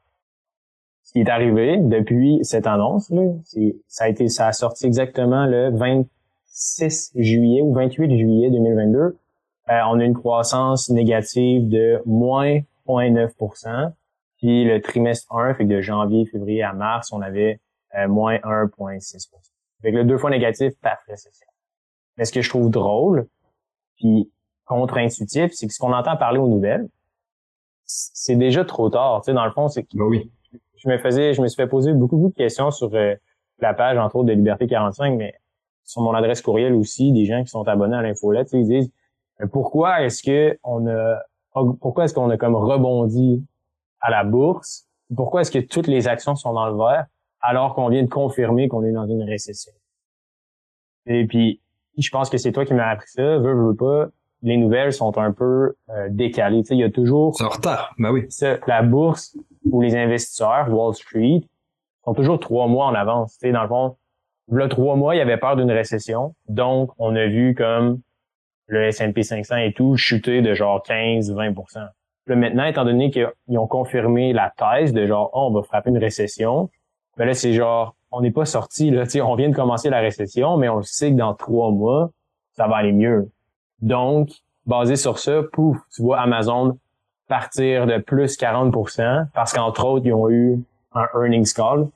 [1.03, 3.23] Ce qui est arrivé depuis cette annonce, là,
[3.89, 8.99] ça a été, ça a sorti exactement le 26 juillet ou 28 juillet 2022.
[8.99, 9.13] Euh,
[9.89, 13.93] on a une croissance négative de moins 0,9%
[14.39, 17.61] Puis le trimestre 1, fait que de janvier, février à mars, on avait
[17.97, 19.29] euh, moins 1,6%
[19.83, 21.47] Fait que le deux fois négatif, paf, récession.
[22.17, 23.27] Mais ce que je trouve drôle,
[23.97, 24.31] puis
[24.65, 26.89] contre-intuitif, c'est que ce qu'on entend parler aux nouvelles,
[27.85, 29.21] c'est déjà trop tard.
[29.23, 30.31] Tu sais, dans le fond, c'est que ben oui.
[30.77, 33.15] je me faisais, je me suis fait poser beaucoup, beaucoup de questions sur euh,
[33.61, 35.35] la page, entre autres, de Liberté 45, mais
[35.85, 38.91] sur mon adresse courriel aussi, des gens qui sont abonnés à l'infolette, ils disent
[39.53, 41.19] pourquoi est-ce que on a
[41.81, 43.43] pourquoi est-ce qu'on a comme rebondi
[44.01, 44.87] à la bourse?
[45.15, 47.07] Pourquoi est-ce que toutes les actions sont dans le vert
[47.41, 49.73] alors qu'on vient de confirmer qu'on est dans une récession?
[51.07, 51.61] Et puis,
[52.03, 53.39] je pense que c'est toi qui m'as appris ça.
[53.39, 54.07] Veux, veux pas.
[54.43, 56.63] Les nouvelles sont un peu euh, décalées.
[56.63, 57.35] Tu sais, il y a toujours.
[57.37, 57.95] C'est en retard.
[57.99, 58.27] Ben oui.
[58.67, 61.43] la bourse ou les investisseurs, Wall Street,
[62.05, 63.33] sont toujours trois mois en avance.
[63.35, 63.97] Tu sais, dans le fond,
[64.51, 66.35] là, trois mois, il y avait peur d'une récession.
[66.49, 68.01] Donc, on a vu comme
[68.69, 71.89] le S&P 500 et tout chuter de genre 15, 20%
[72.29, 75.91] Là, maintenant, étant donné qu'ils ont confirmé la thèse de genre, oh, on va frapper
[75.91, 76.71] une récession,
[77.17, 79.05] ben là, c'est genre, on n'est pas sorti, là.
[79.23, 82.11] on vient de commencer la récession, mais on sait que dans trois mois,
[82.57, 83.31] ça va aller mieux.
[83.83, 84.31] Donc,
[84.65, 86.79] basé sur ça, pouf, tu vois Amazon
[87.29, 90.63] partir de plus 40%, parce qu'entre autres, ils ont eu
[90.95, 91.89] un earnings call,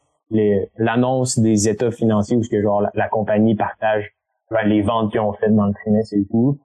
[0.76, 4.12] l'annonce des états financiers où ce que genre la, compagnie partage
[4.50, 6.58] ben, les ventes qu'ils ont faites dans le trimestre et tout.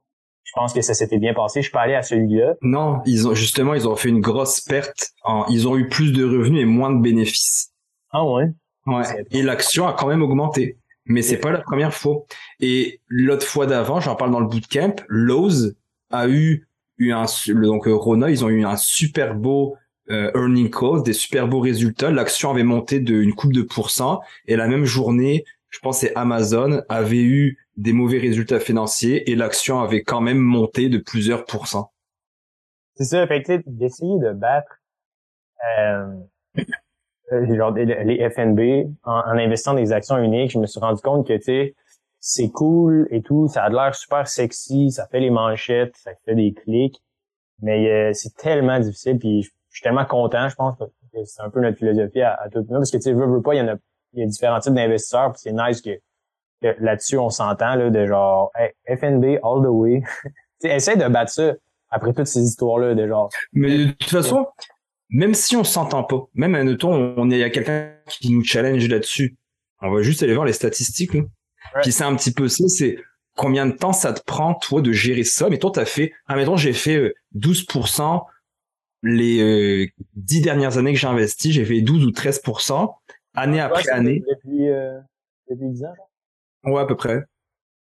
[0.44, 1.62] Je pense que ça s'était bien passé.
[1.62, 2.56] Je pas allé à celui-là.
[2.62, 5.12] Non, ils ont justement ils ont fait une grosse perte.
[5.24, 7.72] En, ils ont eu plus de revenus et moins de bénéfices.
[8.12, 8.52] Ah ouais?
[8.86, 9.26] Ouais.
[9.32, 10.78] Et l'action a quand même augmenté.
[11.06, 12.26] Mais c'est pas la première fois.
[12.60, 15.76] Et l'autre fois d'avant, j'en parle dans le bootcamp, Lowe's
[16.10, 16.68] a eu,
[16.98, 19.76] eu un, donc euh, Rona, ils ont eu un super beau
[20.10, 22.10] euh, earning call, des super beaux résultats.
[22.10, 24.22] L'action avait monté d'une coupe de pourcent.
[24.48, 29.36] Et la même journée, je pense c'est Amazon avait eu des mauvais résultats financiers et
[29.36, 31.92] l'action avait quand même monté de plusieurs pourcents.
[32.96, 34.80] C'est ça, fait d'essayer de battre
[35.80, 36.06] euh,
[37.32, 41.34] genre les FNB, en, en, investissant des actions uniques, je me suis rendu compte que
[41.34, 41.76] tu sais,
[42.20, 46.34] c'est cool et tout, ça a l'air super sexy, ça fait les manchettes, ça fait
[46.36, 47.00] des clics,
[47.62, 51.52] mais euh, c'est tellement difficile, puis je, suis tellement content, je pense que c'est un
[51.52, 53.54] peu notre philosophie à, à tout le monde, parce que tu sais, veux, veux pas,
[53.54, 56.00] il y a, différents types d'investisseurs, puis c'est nice que,
[56.80, 58.52] là-dessus on s'entend là de genre
[58.88, 60.02] FNB all the way.
[60.62, 61.54] tu de battre ça
[61.92, 63.30] après toutes ces histoires là de genre.
[63.54, 64.48] Mais de toute façon,
[65.10, 68.44] même si on s'entend pas, même admettons, on est, il y a quelqu'un qui nous
[68.44, 69.38] challenge là-dessus,
[69.82, 71.22] on va juste aller voir les statistiques, là.
[71.82, 72.98] Puis c'est un petit peu ça, c'est
[73.36, 75.50] combien de temps ça te prend, toi, de gérer ça.
[75.50, 78.20] Mais toi, t'as fait, admettons, j'ai fait 12% euh,
[79.04, 82.96] les euh, 10 dernières années que j'ai investi, j'ai fait 12 ou 13%,
[83.36, 84.24] année après année.
[84.28, 85.00] Depuis, euh,
[85.50, 85.94] depuis 10 ans,
[86.64, 87.24] Ouais, à peu près.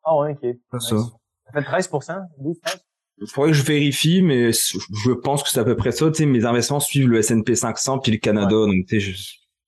[0.04, 0.80] Ah ouais, ok.
[0.80, 0.96] Ça.
[0.98, 2.26] ça fait 13%?
[2.38, 2.83] 12, 13?
[3.20, 6.10] Il faudrait que je vérifie, mais je pense que c'est à peu près ça.
[6.10, 9.14] Tu sais, mes investissements suivent le S&P 500 puis le Canada, donc tu sais,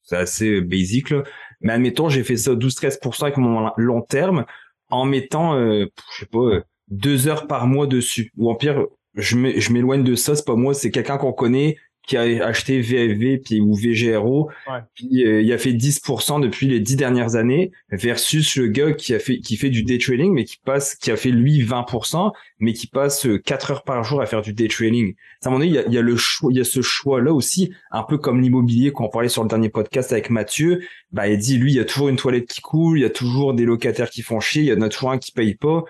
[0.02, 1.22] c'est assez basique là.
[1.61, 4.44] Mais admettons, j'ai fait ça 12-13% avec mon long terme
[4.90, 8.30] en mettant, euh, je sais pas, deux heures par mois dessus.
[8.37, 11.76] Ou en pire, je m'éloigne de ça, c'est pas moi, c'est quelqu'un qu'on connaît
[12.07, 14.51] qui a acheté VFV puis ou VGRO,
[14.95, 19.14] puis euh, il a fait 10% depuis les 10 dernières années versus le gars qui
[19.14, 22.33] a fait qui fait du day trading mais qui passe qui a fait lui 20%
[22.61, 25.14] mais qui passe 4 heures par jour à faire du day trading.
[25.45, 26.64] À un moment donné, il y a, il y a le choix, il y a
[26.64, 30.31] ce choix là aussi, un peu comme l'immobilier qu'on parlait sur le dernier podcast avec
[30.31, 33.07] Mathieu, bah il dit lui il y a toujours une toilette qui coule, il y
[33.07, 35.55] a toujours des locataires qui font chier, il y en a toujours un qui paye
[35.55, 35.85] pas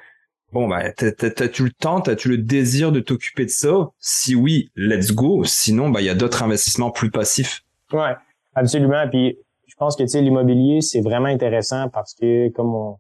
[0.53, 3.91] Bon, bah, t'as-tu le temps, t'as-tu le désir de t'occuper de ça?
[3.99, 5.45] Si oui, let's go.
[5.45, 7.63] Sinon, bah, il y a d'autres investissements plus passifs.
[7.93, 8.15] Ouais,
[8.55, 9.07] absolument.
[9.09, 12.99] Puis, je pense que, tu sais, l'immobilier, c'est vraiment intéressant parce que, comme on,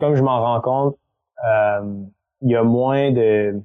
[0.00, 0.96] comme je m'en rends compte,
[1.46, 2.02] euh,
[2.40, 3.60] il y a moins de,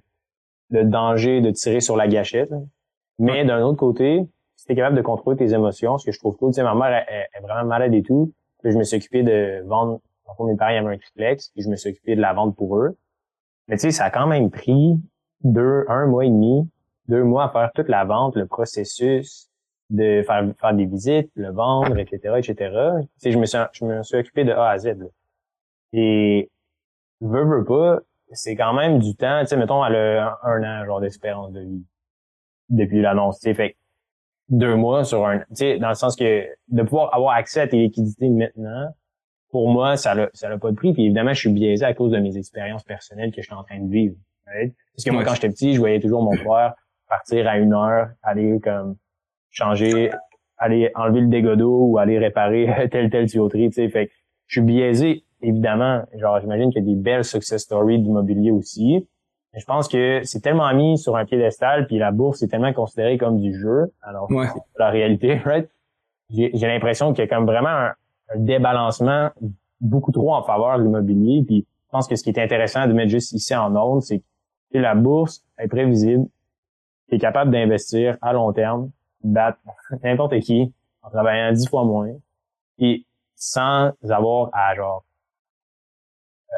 [0.69, 2.51] de danger de tirer sur la gâchette.
[3.19, 4.21] Mais d'un autre côté,
[4.55, 6.75] si t'es capable de contrôler tes émotions, ce que je trouve cool, tu sais, ma
[6.75, 10.77] mère est vraiment malade et tout, je me suis occupé de vendre donc, mes parents
[10.77, 12.97] avaient un triplex et je me suis occupé de la vente pour eux.
[13.67, 14.99] Mais tu sais, ça a quand même pris
[15.43, 16.69] deux, un mois et demi,
[17.07, 19.49] deux mois à faire toute la vente, le processus
[19.89, 22.55] de faire, faire des visites, le vendre, etc., etc.
[22.55, 24.95] Tu sais, je me suis, je me suis occupé de A à Z.
[25.93, 26.49] Et
[27.19, 27.99] veux, veux pas,
[28.31, 29.41] c'est quand même du temps.
[29.41, 31.85] Tu sais, mettons, elle a un, an, genre, d'espérance de vie
[32.69, 33.39] depuis l'annonce.
[33.39, 33.77] Tu sais, fait
[34.47, 37.67] deux mois sur un, tu sais, dans le sens que de pouvoir avoir accès à
[37.67, 38.93] tes liquidités maintenant,
[39.51, 40.93] pour moi, ça n'a ça pas de prix.
[40.93, 43.63] Puis évidemment, je suis biaisé à cause de mes expériences personnelles que je suis en
[43.63, 44.15] train de vivre.
[44.45, 46.73] Parce que moi, quand j'étais petit, je voyais toujours mon frère
[47.07, 48.95] partir à une heure, aller comme
[49.49, 50.11] changer,
[50.57, 53.69] aller enlever le dégât d'eau ou aller réparer telle telle tuyauterie.
[53.69, 54.13] Tu sais, fait que
[54.47, 56.03] je suis biaisé, évidemment.
[56.17, 59.07] Genre, j'imagine qu'il y a des belles success stories d'immobilier aussi.
[59.53, 62.71] Mais je pense que c'est tellement mis sur un piédestal, puis la bourse est tellement
[62.71, 63.91] considérée comme du jeu.
[64.01, 65.69] Alors, c'est la réalité, right?
[66.29, 67.93] J'ai l'impression qu'il y a comme vraiment un,
[68.33, 69.29] un débalancement
[69.79, 71.43] beaucoup trop en faveur de l'immobilier.
[71.45, 74.21] Puis je pense que ce qui est intéressant de mettre juste ici en ordre, c'est
[74.71, 76.27] que la bourse est prévisible,
[77.09, 78.91] tu es capable d'investir à long terme,
[79.23, 79.59] battre
[80.03, 82.13] n'importe qui en travaillant dix fois moins,
[82.77, 85.03] et sans avoir à genre
[86.49, 86.55] euh,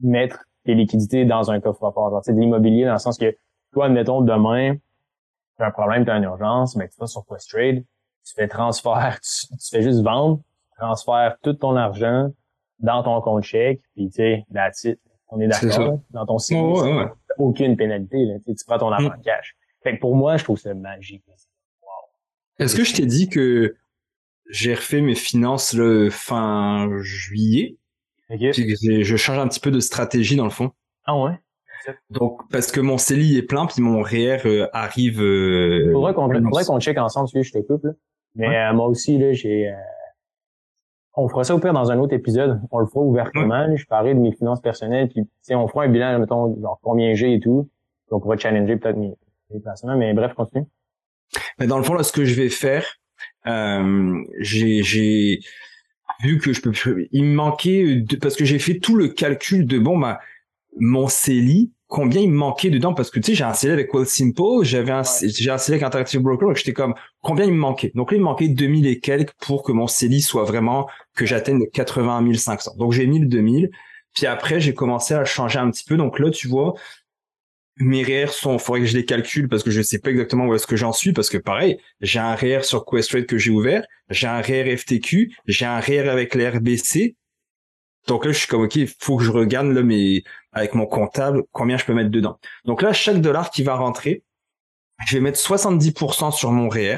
[0.00, 2.20] mettre tes liquidités dans un coffre-fort.
[2.24, 3.36] C'est de l'immobilier dans le sens que
[3.72, 4.76] toi, admettons, demain,
[5.56, 7.84] tu as un problème, tu as une urgence, mais tu vas sur Questrade,
[8.24, 10.40] tu fais transfert, tu fais juste vendre,
[10.76, 12.30] transfères tout ton argent
[12.78, 16.00] dans ton compte chèque, puis tu sais, On est d'accord.
[16.10, 16.58] Dans ton site,
[17.38, 18.24] aucune pénalité.
[18.24, 19.22] Là, tu prends ton argent en mm.
[19.22, 19.56] cash.
[19.82, 21.22] Fait que pour moi, je trouve ça magique.
[22.58, 23.76] Est-ce que je t'ai dit que
[24.48, 27.76] j'ai refait mes finances le fin juillet?
[28.30, 30.70] Je change un petit peu de stratégie dans le fond.
[31.04, 31.38] Ah ouais?
[32.10, 35.22] Donc, parce que mon CELI est plein, puis mon REER euh, arrive...
[35.22, 36.14] Euh, faudrait
[36.64, 37.84] qu'on check ensemble, je te coupe.
[37.84, 37.92] Là.
[38.34, 39.72] Mais euh, moi aussi, là, j'ai...
[41.16, 42.60] On fera ça au pire dans un autre épisode.
[42.70, 43.74] On le fera ouvertement.
[43.74, 47.34] Je parlais de mes finances personnelles, puis on fera un bilan, mettons, genre combien j'ai
[47.34, 47.68] et tout.
[48.10, 49.14] on pourra challenger peut-être mes,
[49.50, 49.96] mes placements.
[49.96, 50.66] Mais bref, continue.
[51.58, 52.84] Mais dans le fond, là, ce que je vais faire,
[53.46, 55.40] euh, j'ai
[56.22, 56.72] vu que je peux
[57.12, 60.18] il me manquait parce que j'ai fait tout le calcul de bon bah
[60.78, 63.90] mon CELI combien il me manquait dedans parce que tu sais j'ai un CELI avec
[64.06, 67.58] Simple, j'avais un j'ai un CELI avec Interactive Broker donc j'étais comme combien il me
[67.58, 67.92] manquait?
[67.94, 71.26] Donc là il me manquait 2000 et quelques pour que mon CELI soit vraiment que
[71.26, 73.70] j'atteigne 80 500 donc j'ai mis le 2000
[74.14, 75.96] puis après j'ai commencé à changer un petit peu.
[75.96, 76.74] Donc là tu vois
[77.78, 80.54] mes REER sont faudrait que je les calcule parce que je sais pas exactement où
[80.54, 83.84] est-ce que j'en suis parce que pareil j'ai un REER sur Questrade que j'ai ouvert
[84.10, 87.16] j'ai un REER FTQ j'ai un REER avec l'RBC
[88.06, 90.22] donc là, je suis comme, OK, il faut que je regarde là, mais
[90.56, 92.38] avec mon comptable, combien je peux mettre dedans.
[92.64, 94.24] Donc là, chaque dollar qui va rentrer,
[95.06, 96.96] je vais mettre 70% sur mon REER.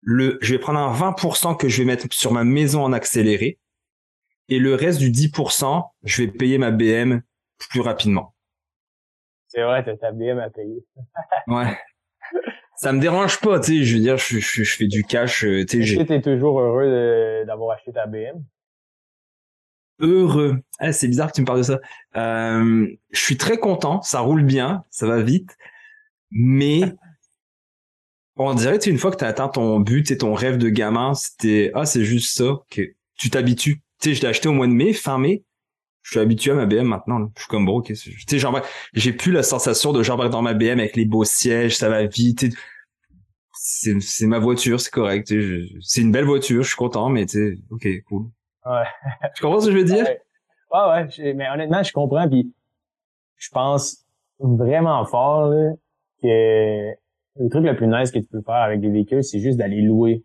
[0.00, 3.58] Le, je vais prendre un 20% que je vais mettre sur ma maison en accéléré.
[4.48, 7.22] Et le reste du 10%, je vais payer ma BM
[7.58, 8.34] plus rapidement.
[9.48, 10.84] C'est vrai, t'as ta BM à payer.
[11.48, 11.76] ouais.
[12.76, 15.66] Ça me dérange pas, tu sais, je veux dire, je, je, fais du cash, euh,
[15.66, 16.06] tu sais.
[16.06, 18.44] Que toujours heureux d'avoir acheté ta BM?
[20.00, 20.58] Heureux.
[20.78, 21.80] Ah, c'est bizarre que tu me parles de ça.
[22.16, 25.56] Euh, je suis très content, ça roule bien, ça va vite,
[26.30, 26.82] mais
[28.36, 31.14] on dirait une fois que tu as atteint ton but et ton rêve de gamin,
[31.14, 32.82] c'était ah c'est juste ça que
[33.16, 33.82] tu t'habitues.
[34.00, 35.44] Tu sais, je l'ai acheté au mois de mai, fin mai.
[36.02, 37.30] Je suis habitué à ma BM maintenant.
[37.36, 38.10] Je suis comme bro, tu sais,
[38.94, 42.06] j'ai plus la sensation de genre dans ma BM avec les beaux sièges, ça va
[42.06, 42.46] vite.
[43.52, 45.34] C'est ma voiture, c'est correct.
[45.80, 48.30] C'est une belle voiture, je suis content, mais tu sais, ok, cool.
[48.68, 48.84] Ouais.
[49.34, 50.06] tu comprends ce que je veux dire?
[50.72, 51.34] Ouais, ouais.
[51.34, 52.28] mais honnêtement, je comprends.
[52.28, 52.52] Puis
[53.36, 54.04] je pense
[54.38, 55.72] vraiment fort là,
[56.22, 56.90] que
[57.36, 59.80] le truc le plus nice que tu peux faire avec des véhicules, c'est juste d'aller
[59.80, 60.24] louer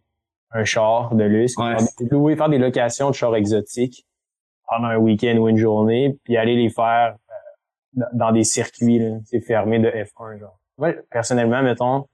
[0.51, 1.55] un char de luxe.
[2.11, 4.05] Louer, faire des locations de chars exotiques
[4.67, 9.41] pendant un week-end ou une journée, puis aller les faire euh, dans des circuits, c'est
[9.41, 10.59] fermé de F1, genre.
[10.77, 12.07] Ouais, personnellement, mettons,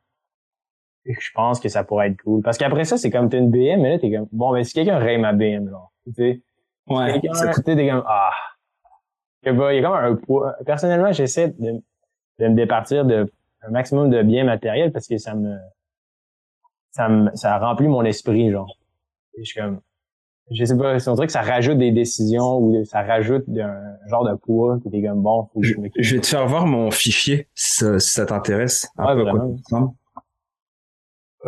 [1.19, 2.41] je pense que ça pourrait être cool.
[2.41, 4.73] Parce qu'après ça, c'est comme t'as une BM, mais là, t'es comme, bon, ben, si
[4.73, 6.41] quelqu'un raye ma BM, genre, tu sais.
[6.87, 7.19] Ouais.
[7.19, 8.31] T'es comme, ah.
[9.43, 10.55] Il y a comme un poids.
[10.65, 11.81] Personnellement, j'essaie de,
[12.39, 15.57] de me départir de un maximum de biens matériels parce que ça me,
[16.91, 18.77] ça me, ça remplit mon esprit, genre.
[19.35, 19.81] Et je suis comme,
[20.51, 24.07] je sais pas, c'est un truc que ça rajoute des décisions ou ça rajoute un
[24.07, 25.47] genre de poids qui est comme bon.
[25.53, 28.89] Faut je, je, vais te faire voir mon fichier si ça, t'intéresse.
[28.97, 29.15] Ouais,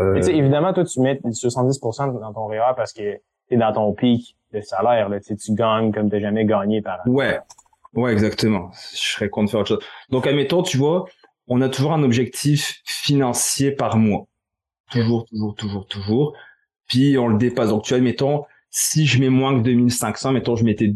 [0.02, 0.22] Euh...
[0.22, 4.62] évidemment, toi, tu mets 70% dans ton REER parce que t'es dans ton pic de
[4.62, 5.10] salaire.
[5.10, 7.10] Là, tu gagnes comme t'as jamais gagné par an.
[7.10, 7.40] Ouais,
[7.94, 8.72] ouais, exactement.
[8.94, 9.84] Je serais content de faire autre chose.
[10.10, 11.06] Donc, admettons, tu vois,
[11.48, 14.28] on a toujours un objectif financier par mois.
[14.92, 16.34] Toujours, toujours, toujours, toujours.
[16.88, 17.70] Puis on le dépasse.
[17.70, 20.96] Donc, tu vois, admettons, si je mets moins que 2500, mettons je mettais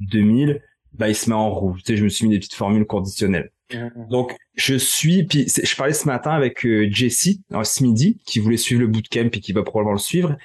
[0.00, 0.62] 2000,
[0.92, 1.82] bah il se met en rouge.
[1.84, 3.50] Tu sais, je me suis mis des petites formules conditionnelles.
[3.72, 4.08] Mm-hmm.
[4.08, 8.56] Donc je suis, puis je parlais ce matin avec euh, Jesse, ce midi, qui voulait
[8.56, 10.36] suivre le bootcamp et qui va probablement le suivre.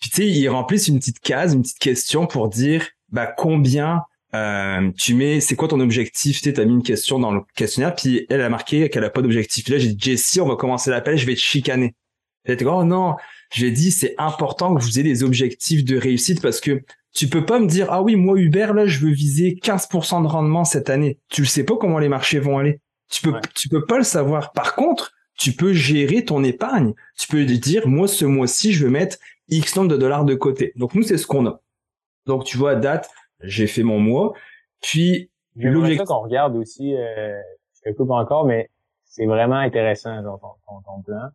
[0.00, 4.02] Puis tu sais, il remplissent une petite case, une petite question pour dire bah combien
[4.34, 6.42] euh, tu mets, c'est quoi ton objectif?
[6.42, 9.22] Tu as mis une question dans le questionnaire, puis elle a marqué qu'elle a pas
[9.22, 9.68] d'objectif.
[9.68, 11.94] Là, j'ai dit Jessie, on va commencer l'appel, je vais te chicaner.
[12.44, 13.16] Elle était oh non,
[13.52, 16.82] j'ai dit c'est important que vous ayez des objectifs de réussite parce que
[17.14, 20.28] tu peux pas me dire ah oui moi Uber là je veux viser 15% de
[20.28, 21.18] rendement cette année.
[21.28, 22.80] Tu le sais pas comment les marchés vont aller.
[23.10, 24.52] Tu peux tu peux pas le savoir.
[24.52, 26.94] Par contre, tu peux gérer ton épargne.
[27.18, 29.16] Tu peux dire moi ce mois-ci je veux mettre
[29.48, 30.72] X nombre de dollars de côté.
[30.76, 31.60] Donc nous c'est ce qu'on a.
[32.26, 33.08] Donc tu vois à date,
[33.40, 34.34] j'ai fait mon mois.
[34.82, 37.40] Puis l'objectif qu'on regarde aussi euh,
[37.74, 38.70] je te coupe encore mais
[39.04, 41.30] c'est vraiment intéressant genre ton, ton plan.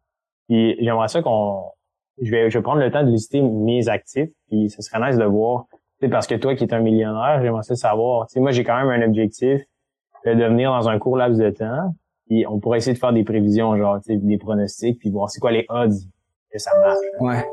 [0.48, 1.72] Puis j'aimerais ça qu'on
[2.22, 5.18] je vais, je vais prendre le temps de lister mes actifs, puis ce serait nice
[5.18, 5.66] de voir.
[6.12, 8.28] Parce que toi qui es un millionnaire, j'aimerais ça savoir.
[8.28, 9.62] Tu sais, moi, j'ai quand même un objectif
[10.26, 11.96] de devenir dans un court laps de temps.
[12.28, 15.30] Puis on pourrait essayer de faire des prévisions, genre tu sais, des pronostics, puis voir
[15.30, 15.96] c'est quoi les odds
[16.52, 16.98] que ça marche.
[17.20, 17.44] Ouais.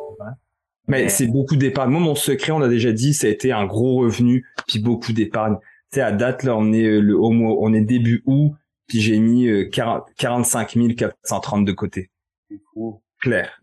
[0.87, 1.91] Mais, c'est beaucoup d'épargne.
[1.91, 5.13] Moi, mon secret, on l'a déjà dit, ça a été un gros revenu, puis beaucoup
[5.13, 5.57] d'épargne.
[5.93, 8.53] Tu sais, à date, là, on est euh, le on est début août,
[8.89, 12.11] puis j'ai mis 40, 45 430 de côté.
[12.49, 13.01] C'est fou.
[13.21, 13.60] Clair.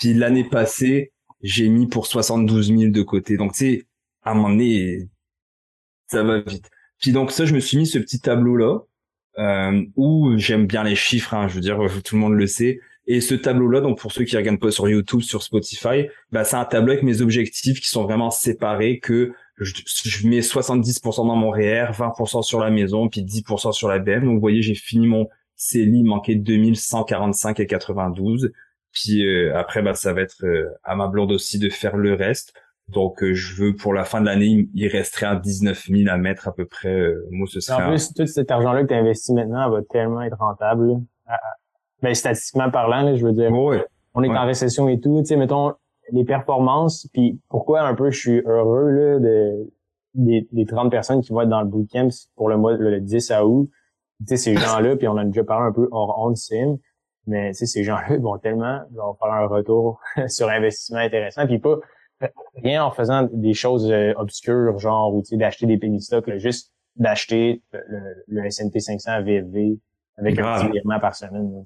[0.00, 3.36] Puis l'année passée, j'ai mis pour 72 000 de côté.
[3.36, 3.86] Donc, tu sais,
[4.22, 5.08] à un moment donné,
[6.08, 6.68] ça va vite.
[6.98, 8.80] Puis donc ça, je me suis mis ce petit tableau-là,
[9.38, 12.80] euh, où j'aime bien les chiffres, hein, je veux dire, tout le monde le sait.
[13.06, 16.56] Et ce tableau-là, donc pour ceux qui regardent pas sur YouTube, sur Spotify, bah c'est
[16.56, 21.50] un tableau avec mes objectifs qui sont vraiment séparés, que je, mets 70% dans mon
[21.50, 24.24] REER, 20% sur la maison, puis 10% sur la BM.
[24.24, 28.52] Donc vous voyez, j'ai fini mon CELI, il manquait 2145 et 92.
[28.92, 32.14] Puis euh, après, bah, ça va être euh, à ma blonde aussi de faire le
[32.14, 32.52] reste.
[32.88, 36.16] Donc, euh, je veux pour la fin de l'année, il resterait à 19 000 à
[36.16, 37.12] mettre à peu près.
[37.30, 37.84] moi, ce serait.
[37.84, 40.96] En plus, tout cet argent-là que tu investis maintenant va tellement être rentable.
[42.02, 43.50] Ben, statistiquement parlant, je veux dire.
[44.14, 45.20] On est en récession et tout.
[45.20, 45.74] Tu sais, mettons
[46.10, 47.06] les performances.
[47.12, 49.70] Puis pourquoi un peu je suis heureux là de
[50.14, 53.32] des, des 30 personnes qui vont être dans le bootcamp pour le mois le 10
[53.44, 53.70] août.
[54.20, 56.78] Tu sais, ces gens-là, puis on a déjà parlé un peu hors on sim
[57.26, 61.76] mais ces gens-là vont tellement vont faire un retour sur investissement intéressant, puis pas
[62.62, 67.62] rien en faisant des choses euh, obscures, genre ou d'acheter des penny stocks, juste d'acheter
[67.72, 67.80] le,
[68.28, 69.78] le, S&P 500 VFV
[70.18, 71.64] avec un petit virement par semaine.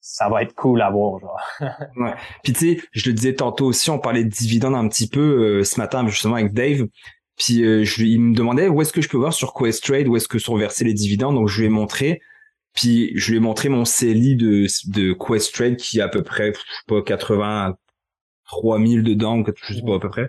[0.00, 1.40] Ça va être cool à voir, genre.
[1.96, 2.14] ouais.
[2.44, 5.20] Puis tu sais, je le disais tantôt aussi, on parlait de dividendes un petit peu
[5.60, 6.86] euh, ce matin justement avec Dave.
[7.36, 10.16] Puis euh, je, il me demandait où est-ce que je peux voir sur Questrade, où
[10.16, 11.34] est-ce que sont versés les dividendes.
[11.34, 12.20] Donc je lui ai montré.
[12.76, 16.52] Puis je lui ai montré mon CELI de, de Questrade qui est à peu près,
[16.52, 20.28] je sais pas, 83 000 dedans, je sais pas à peu près.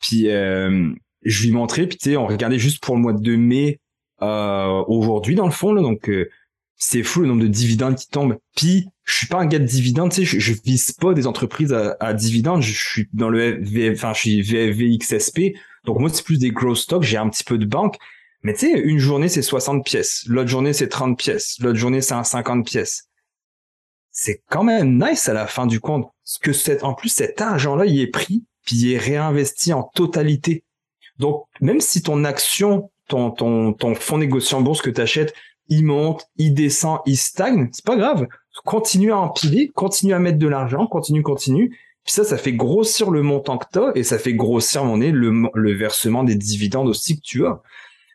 [0.00, 3.12] Puis euh, je lui ai montré, puis tu sais, on regardait juste pour le mois
[3.12, 3.80] de mai
[4.22, 6.28] euh, aujourd'hui dans le fond, là, donc euh,
[6.76, 8.38] c'est fou le nombre de dividendes qui tombent.
[8.56, 11.28] Puis je suis pas un gars de dividendes, tu sais, je, je vise pas des
[11.28, 15.54] entreprises à, à dividendes, je, suis dans le enfin je suis
[15.84, 17.98] donc moi c'est plus des growth stocks, j'ai un petit peu de banque,
[18.44, 20.24] mais tu sais, une journée, c'est 60 pièces.
[20.26, 21.56] L'autre journée, c'est 30 pièces.
[21.60, 23.08] L'autre journée, c'est un 50 pièces.
[24.10, 26.10] C'est quand même nice à la fin du compte.
[26.42, 30.62] Que c'est, en plus, cet argent-là, il est pris, puis il est réinvesti en totalité.
[31.18, 35.34] Donc, même si ton action, ton, ton, ton fonds négocié en bourse que tu achètes,
[35.68, 38.26] il monte, il descend, il stagne, c'est pas grave.
[38.66, 41.70] Continue à empiler, continue à mettre de l'argent, continue, continue.
[42.04, 45.50] Puis ça, ça fait grossir le montant que t'as et ça fait grossir mon le,
[45.54, 47.62] le versement des dividendes aussi que tu as.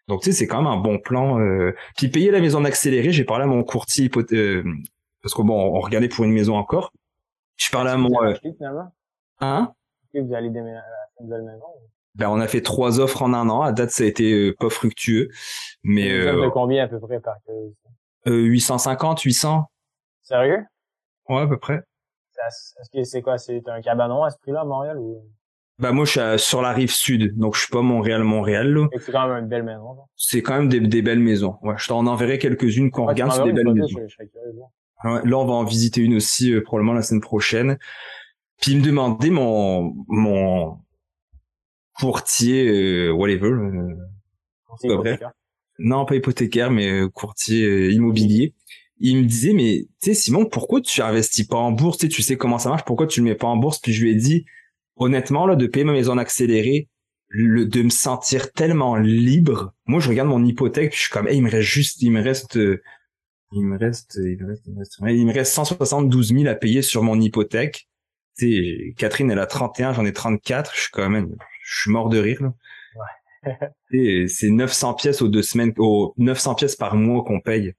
[0.10, 1.40] Donc tu sais, c'est quand même un bon plan.
[1.40, 1.76] Euh...
[1.96, 4.64] Puis payer la maison accélérée, j'ai parlé à mon courtier euh...
[5.22, 6.92] parce que bon, on regardait pour une maison encore.
[7.58, 8.10] Je parlais à mon.
[8.24, 8.34] Euh...
[9.40, 9.72] Hein?
[10.12, 11.66] Que vous allez déménager à une nouvelle maison
[12.16, 13.62] Ben, on a fait trois offres en un an.
[13.62, 15.30] À date, ça a été euh, pas fructueux.
[15.84, 17.36] Mais, euh, de combien à peu près par
[18.26, 19.70] euh, 850, 800.
[20.24, 20.66] Sérieux?
[21.30, 21.84] Ouais, à peu près.
[22.48, 23.38] Est-ce que c'est quoi?
[23.38, 25.24] C'est un cabanon à ce prix-là à Montréal ou?
[25.80, 28.78] Bah moi je suis sur la rive sud, donc je suis pas Montréal Montréal.
[29.00, 29.98] C'est quand même une belle maison.
[30.18, 31.56] C'est quand même des, des, belles maisons.
[31.62, 33.98] Ouais, je t'en enverrai quelques-unes qu'on regarde sur des belles maisons.
[33.98, 37.78] ouais, là on va en visiter une aussi euh, probablement la semaine prochaine.
[38.60, 40.80] Puis il me demandait mon mon
[41.98, 43.48] courtier euh, whatever.
[43.48, 43.96] Euh,
[44.66, 45.18] courtier
[45.82, 48.54] non pas hypothécaire mais euh, courtier immobilier.
[48.98, 52.00] Il me disait mais tu sais Simon pourquoi tu investis pas en bourse?
[52.00, 53.80] Tu sais, tu sais comment ça marche pourquoi tu le mets pas en bourse?
[53.80, 54.46] Puis je lui ai dit
[55.00, 56.88] honnêtement, là, de payer ma maison en accéléré,
[57.30, 59.74] le, de me sentir tellement libre.
[59.86, 62.12] Moi, je regarde mon hypothèque, puis je suis comme, hey, il me reste juste, il
[62.12, 62.82] me reste, euh,
[63.52, 64.66] il me reste, il me reste,
[65.02, 67.88] il me reste, 172 000 à payer sur mon hypothèque.
[68.38, 70.72] Tu sais, Catherine, elle a 31, j'en ai 34.
[70.76, 72.54] Je suis quand même, je suis mort de rire, là.
[72.96, 74.28] Ouais.
[74.28, 77.74] c'est 900 pièces aux deux semaines, aux 900 pièces par mois qu'on paye.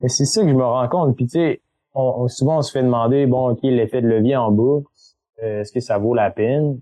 [0.00, 1.16] Mais c'est ça que je me rends compte.
[1.16, 1.60] Puis tu sais,
[1.94, 4.80] on, souvent on se fait demander, bon, ok, l'effet de levier en bas,
[5.42, 6.80] euh, est-ce que ça vaut la peine?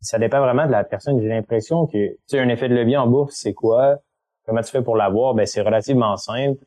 [0.00, 1.20] Ça dépend vraiment de la personne.
[1.20, 3.98] J'ai l'impression que, tu sais, un effet de levier en bourse, c'est quoi?
[4.46, 5.34] Comment tu fais pour l'avoir?
[5.34, 6.62] Ben, c'est relativement simple.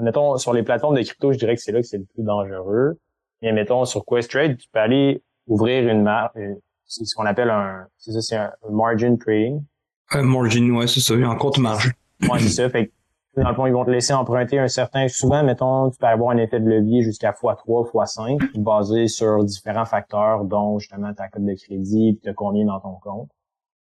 [0.00, 2.24] Mettons, sur les plateformes de crypto, je dirais que c'est là que c'est le plus
[2.24, 2.98] dangereux.
[3.42, 6.38] Mais mettons, sur Questrade, tu peux aller ouvrir une marque,
[6.84, 9.62] c'est ce qu'on appelle un, c'est ça, c'est un margin trading.
[10.10, 11.92] Un margin, ouais, c'est ça, un compte marge.
[12.22, 12.70] Ouais, c'est ça.
[12.70, 12.92] Fait
[13.36, 16.30] dans le fond, ils vont te laisser emprunter un certain, souvent, mettons, tu peux avoir
[16.30, 21.44] un effet de levier jusqu'à x3, x5, basé sur différents facteurs, dont justement ta cote
[21.44, 23.30] de crédit, puis combien dans ton compte.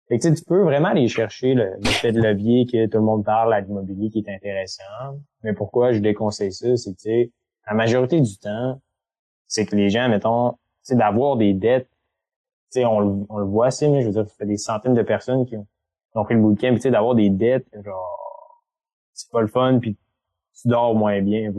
[0.07, 3.53] Fait que tu peux vraiment aller chercher l'effet de levier que tout le monde parle
[3.53, 4.83] à l'immobilier qui est intéressant.
[5.43, 7.31] Mais pourquoi je déconseille ça, c'est que, tu
[7.67, 8.79] la majorité du temps,
[9.47, 11.89] c'est que les gens, mettons, c'est d'avoir des dettes,
[12.71, 14.93] tu sais, on, on, le voit assez, mais je veux dire, ça fait des centaines
[14.93, 15.67] de personnes qui ont,
[16.11, 18.24] qui ont fait le bootcamp, tu d'avoir des dettes, genre,
[19.15, 19.97] c'est pas le fun, puis
[20.61, 21.51] tu dors moins bien.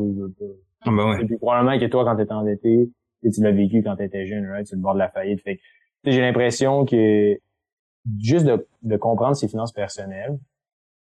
[0.82, 1.22] Ah ben ouais.
[1.22, 2.90] Et puis probablement que toi, quand t'étais endetté,
[3.22, 4.66] tu l'as vécu quand t'étais jeune, right?
[4.66, 5.42] sur le bord de la faillite.
[5.42, 5.58] Fait
[6.04, 7.36] j'ai l'impression que
[8.20, 10.38] juste de, de comprendre ses finances personnelles,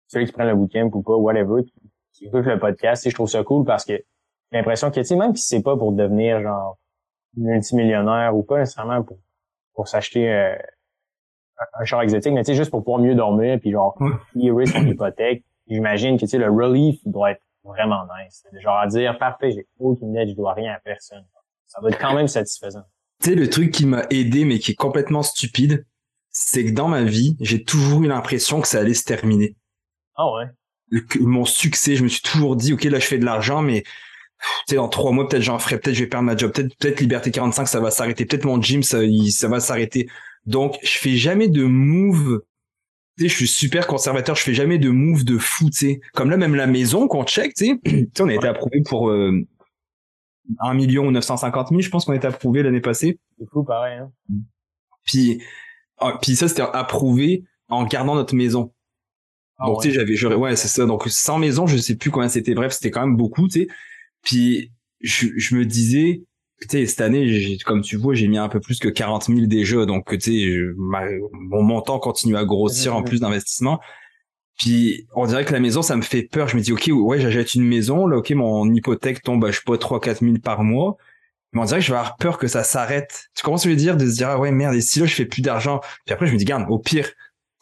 [0.08, 1.72] celui qui prend le bootcamp ou pas, whatever, qui,
[2.12, 5.16] qui écoute le podcast, je trouve ça cool parce que j'ai l'impression que, tu sais,
[5.16, 6.76] même si c'est pas pour devenir genre
[7.36, 9.18] multimillionnaire ou pas nécessairement pour,
[9.72, 10.54] pour s'acheter euh,
[11.78, 13.96] un, char exotique, mais tu sais, juste pour pouvoir mieux dormir puis genre,
[14.34, 14.66] ouais.
[14.66, 18.44] son hypothèque, j'imagine que tu sais, le relief doit être vraiment nice.
[18.62, 21.24] Genre à dire parfait, j'ai aucune aide, je dois rien à personne.
[21.66, 22.82] Ça doit être quand même satisfaisant.
[23.22, 25.86] Tu sais, le truc qui m'a aidé, mais qui est complètement stupide,
[26.30, 29.56] c'est que dans ma vie, j'ai toujours eu l'impression que ça allait se terminer.
[30.16, 30.46] Ah ouais?
[31.20, 34.48] mon succès, je me suis toujours dit, ok, là je fais de l'argent, mais tu
[34.68, 37.00] sais, dans trois mois, peut-être j'en ferai, peut-être je vais perdre ma job, peut-être peut-être
[37.00, 38.98] Liberté 45, ça va s'arrêter, peut-être mon gym, ça,
[39.30, 40.08] ça va s'arrêter.
[40.44, 42.42] Donc, je fais jamais de move
[43.18, 46.00] je suis super conservateur, je fais jamais de move de fou, tu sais.
[46.14, 49.46] Comme là, même la maison qu'on check, tu sais, on a été approuvé pour euh,
[50.60, 53.18] 1 million 950 000, je pense qu'on a été approuvé l'année passée.
[53.38, 53.98] C'est fou, pareil.
[53.98, 54.10] Hein.
[55.04, 55.42] Puis,
[55.98, 58.72] ah, puis ça, c'était approuvé en gardant notre maison.
[59.58, 60.86] Ah donc, tu sais, j'avais, ouais, c'est ça.
[60.86, 62.54] Donc, sans maison, je sais plus combien c'était.
[62.54, 63.68] Bref, c'était quand même beaucoup, tu sais.
[64.22, 66.22] Puis, je, je me disais,
[66.66, 69.86] tu cette année, comme tu vois, j'ai mis un peu plus que 40 000 déjà,
[69.86, 73.80] donc tu sais, mon montant continue à grossir en plus d'investissement.
[74.58, 76.46] Puis on dirait que la maison, ça me fait peur.
[76.48, 79.56] Je me dis, ok, ouais, j'achète une maison, là, ok, mon hypothèque tombe, à, je
[79.56, 80.96] sais pas, 3 4 000 par mois.
[81.52, 83.24] Mais on dirait que je vais avoir peur que ça s'arrête.
[83.34, 83.96] Tu commences à me dire?
[83.96, 85.80] De se dire, ah ouais, merde, et si là, je fais plus d'argent?
[86.06, 87.10] Puis après, je me dis, garde, au pire,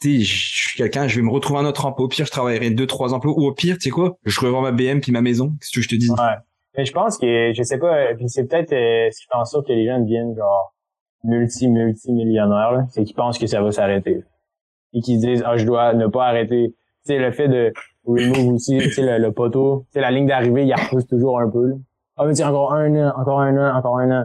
[0.00, 2.06] tu sais, je suis quelqu'un, je vais me retrouver un autre emploi.
[2.06, 3.32] Au pire, je travaillerai deux, trois emplois.
[3.36, 5.56] Ou au pire, tu sais quoi, je revends ma BM puis ma maison.
[5.60, 6.10] Qu'est-ce que je te dis?
[6.10, 6.16] Ouais.
[6.76, 9.44] Mais je pense que, je sais pas, puis c'est peut-être euh, ce qui fait en
[9.44, 10.74] sorte que les gens deviennent genre
[11.24, 14.22] multi, multi millionnaires, c'est qu'ils pensent que ça va s'arrêter.
[14.92, 16.74] Et qu'ils disent, ah, je dois ne pas arrêter.
[17.04, 17.72] Tu sais, le fait de
[18.04, 21.74] remove aussi, tu sais, le, poteau, tu la ligne d'arrivée, il repousse toujours un peu.
[22.16, 24.24] Ah, mais encore un an, encore un an, encore un an.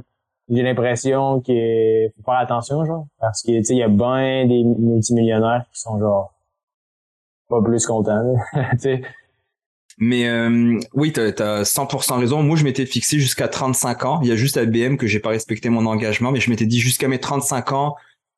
[0.50, 4.46] J'ai l'impression qu'il faut faire attention, genre, parce que, tu sais, il y a bien
[4.46, 6.34] des multimillionnaires qui sont genre
[7.50, 8.36] pas plus contents,
[8.82, 9.04] tu
[9.98, 12.44] mais euh, oui, tu as, 100% raison.
[12.44, 14.20] Moi, je m'étais fixé jusqu'à 35 ans.
[14.22, 16.66] Il y a juste à BM que j'ai pas respecté mon engagement, mais je m'étais
[16.66, 17.96] dit jusqu'à mes 35 ans,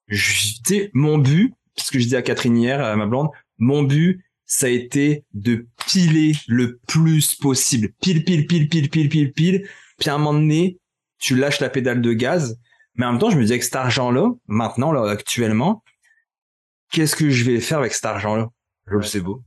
[0.10, 4.24] tu mon but, ce que je dis à Catherine hier, à ma blonde, mon but,
[4.46, 7.90] ça a été de piler le plus possible.
[8.02, 9.70] Pile, pile, pile, pile, pile, pile, pile.
[10.00, 10.80] Puis à un moment donné,
[11.20, 12.58] tu lâches la pédale de gaz.
[12.96, 15.84] Mais en même temps, je me disais que cet argent-là, maintenant, là, actuellement,
[16.92, 18.48] qu'est-ce que je vais faire avec cet argent-là?
[18.88, 19.44] Je le sais beau.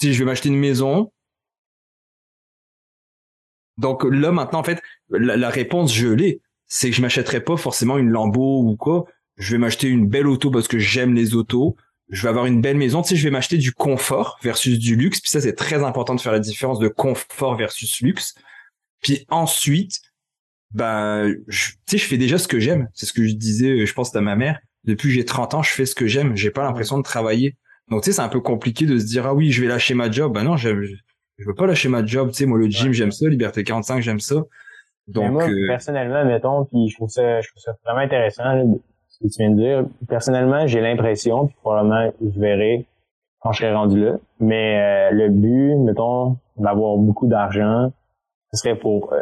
[0.00, 1.10] Si je vais m'acheter une maison,
[3.78, 7.98] donc là maintenant en fait la, réponse je l'ai, c'est que je m'achèterais pas forcément
[7.98, 9.06] une Lambo ou quoi.
[9.36, 11.76] je vais m'acheter une belle auto parce que j'aime les autos.
[12.10, 13.02] Je vais avoir une belle maison.
[13.02, 15.20] Tu sais, je vais m'acheter du confort versus du luxe.
[15.20, 18.34] Puis ça, c'est très important de faire la différence de confort versus luxe.
[19.00, 20.02] Puis ensuite,
[20.76, 20.84] tu
[21.86, 22.88] sais, je fais déjà ce que j'aime.
[22.92, 24.60] C'est ce que je disais, je pense, à ma mère.
[24.84, 26.36] Depuis que j'ai 30 ans, je fais ce que j'aime.
[26.36, 27.56] J'ai pas l'impression de travailler.
[27.88, 29.94] Donc, tu sais, c'est un peu compliqué de se dire, ah oui, je vais lâcher
[29.94, 30.34] ma job.
[30.34, 30.68] Bah non, je,
[31.38, 32.28] je veux pas lâcher ma job.
[32.30, 33.28] Tu sais, moi, le gym, j'aime ça.
[33.28, 34.36] Liberté 45, j'aime ça.
[35.08, 38.64] Donc, moi, euh, personnellement, mettons, puis je trouve ça, je trouve ça vraiment intéressant,
[39.08, 39.86] ce que tu viens de dire.
[40.08, 42.86] Personnellement, j'ai l'impression, puis probablement, je verrai
[43.40, 44.16] quand je serai rendu là.
[44.40, 47.92] Mais euh, le but, mettons, d'avoir beaucoup d'argent,
[48.52, 49.20] ce serait pour euh,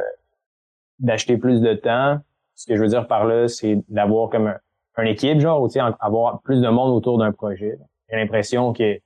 [1.01, 2.19] d'acheter plus de temps.
[2.55, 4.57] Ce que je veux dire par là, c'est d'avoir comme un,
[4.97, 5.69] un, équipe, genre, ou
[6.01, 7.77] avoir plus de monde autour d'un projet.
[8.09, 9.01] J'ai l'impression que,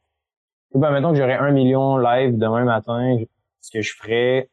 [0.78, 3.18] ben, mettons que j'aurais un million live demain matin,
[3.60, 4.50] ce que je ferais,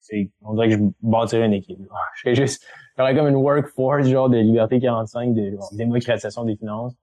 [0.00, 1.78] c'est, on dirait que je bâtirais une équipe.
[2.16, 2.64] Je serais juste,
[2.96, 6.94] j'aurais comme une workforce, genre, de Liberté 45, de démocratisation des finances.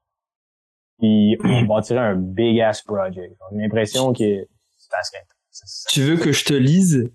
[0.99, 3.35] Puis, on bâtirait un big ass project.
[3.51, 4.45] J'ai l'impression que
[5.51, 7.11] c'est Tu veux que je te lise?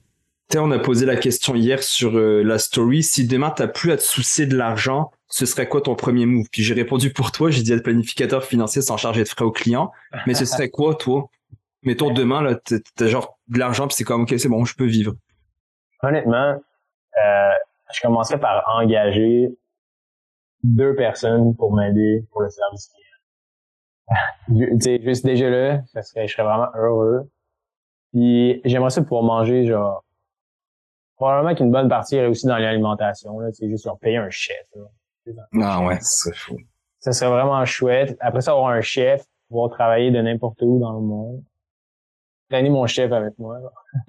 [0.55, 3.03] On a posé la question hier sur euh, la story.
[3.03, 6.47] Si demain t'as plus à te soucier de l'argent, ce serait quoi ton premier move?
[6.51, 7.51] Puis j'ai répondu pour toi.
[7.51, 9.91] J'ai dit être planificateur financier sans charger de frais aux clients.
[10.27, 11.29] Mais ce serait quoi toi?
[11.87, 12.57] Mettons demain là,
[12.97, 15.15] t'as genre de l'argent puis c'est comme ok c'est bon, je peux vivre.
[16.03, 16.61] Honnêtement,
[17.25, 17.51] euh,
[17.95, 19.49] je commencerais par engager
[20.65, 24.69] deux personnes pour m'aider pour le service client.
[24.79, 27.31] tu sais, juste déjà là, ça serait, je serais vraiment heureux.
[28.13, 30.03] Puis j'aimerais ça pouvoir manger genre
[31.17, 33.39] probablement qu'une bonne partie est aussi dans l'alimentation.
[33.39, 34.67] Là, c'est juste leur payer un chef.
[35.61, 36.57] Ah ouais, c'est fou.
[36.99, 38.17] Ça serait vraiment chouette.
[38.21, 41.43] Après ça, avoir un chef, pouvoir travailler de n'importe où dans le monde.
[42.49, 43.59] Traîner mon chef avec moi.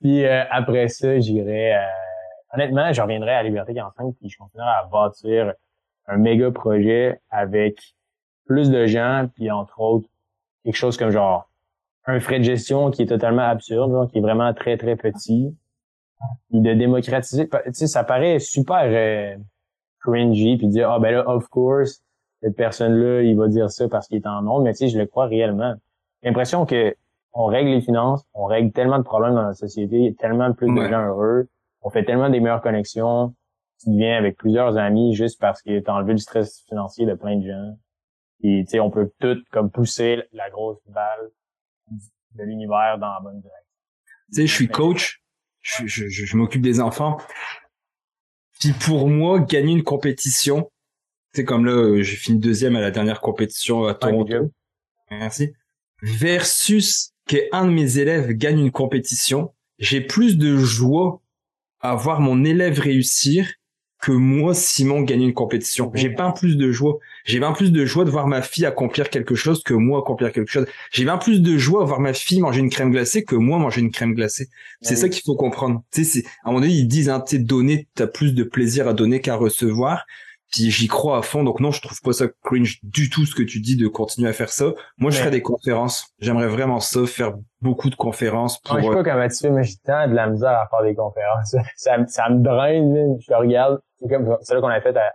[0.00, 1.74] puis euh, après ça, j'irais...
[1.74, 5.52] Euh, honnêtement, je reviendrais à Liberté 45 puis je continuerais à bâtir
[6.06, 7.96] un méga projet avec
[8.46, 10.08] plus de gens, puis entre autres,
[10.64, 11.50] quelque chose comme genre
[12.06, 15.56] un frais de gestion qui est totalement absurde, genre, qui est vraiment très, très petit,
[16.50, 17.48] de démocratiser.
[17.48, 19.36] Tu sais, ça paraît super euh,
[20.00, 22.02] cringy puis dire ah ben là of course
[22.40, 24.88] cette personne là il va dire ça parce qu'il est en nombre mais tu sais
[24.88, 25.74] je le crois réellement.
[26.22, 26.94] J'ai l'impression que
[27.38, 30.14] on règle les finances, on règle tellement de problèmes dans la société, il y a
[30.14, 31.48] tellement plus de gens heureux,
[31.82, 33.34] on fait tellement des meilleures connexions,
[33.78, 37.36] tu deviens avec plusieurs amis juste parce que t'as enlevé le stress financier de plein
[37.36, 37.78] de gens.
[38.40, 41.30] Et tu sais on peut tout comme pousser la grosse balle
[42.36, 43.70] de l'univers dans la bonne direction.
[44.28, 45.22] Tu sais, je suis coach,
[45.60, 47.18] je, je, je m'occupe des enfants.
[48.60, 50.70] Puis pour moi, gagner une compétition,
[51.34, 54.50] c'est comme là, j'ai fini deuxième à la dernière compétition à Toronto.
[55.10, 55.52] Merci.
[56.02, 61.20] Versus qu'un de mes élèves gagne une compétition, j'ai plus de joie
[61.80, 63.52] à voir mon élève réussir
[64.00, 65.90] que moi, Simon, gagner une compétition.
[65.94, 66.98] J'ai bien plus de joie.
[67.24, 70.32] J'ai bien plus de joie de voir ma fille accomplir quelque chose que moi accomplir
[70.32, 70.66] quelque chose.
[70.92, 73.58] J'ai bien plus de joie à voir ma fille manger une crème glacée que moi
[73.58, 74.48] manger une crème glacée.
[74.82, 75.82] C'est ça qu'il faut comprendre.
[75.90, 78.86] Tu sais, à un moment donné, ils disent, hein, tu donner, t'as plus de plaisir
[78.86, 80.06] à donner qu'à recevoir.
[80.52, 81.42] Puis j'y crois à fond.
[81.44, 84.28] Donc non, je trouve pas ça cringe du tout ce que tu dis de continuer
[84.28, 84.72] à faire ça.
[84.98, 86.08] Moi, je ferais des conférences.
[86.20, 88.78] J'aimerais vraiment ça, faire beaucoup de conférences pour.
[88.78, 90.94] je sais pas comment tu fais, mais j'ai tant de la misère à faire des
[90.94, 91.56] conférences.
[91.76, 93.80] ça, ça me draine, je regarde.
[94.00, 95.12] C'est comme celle qu'on a fait à,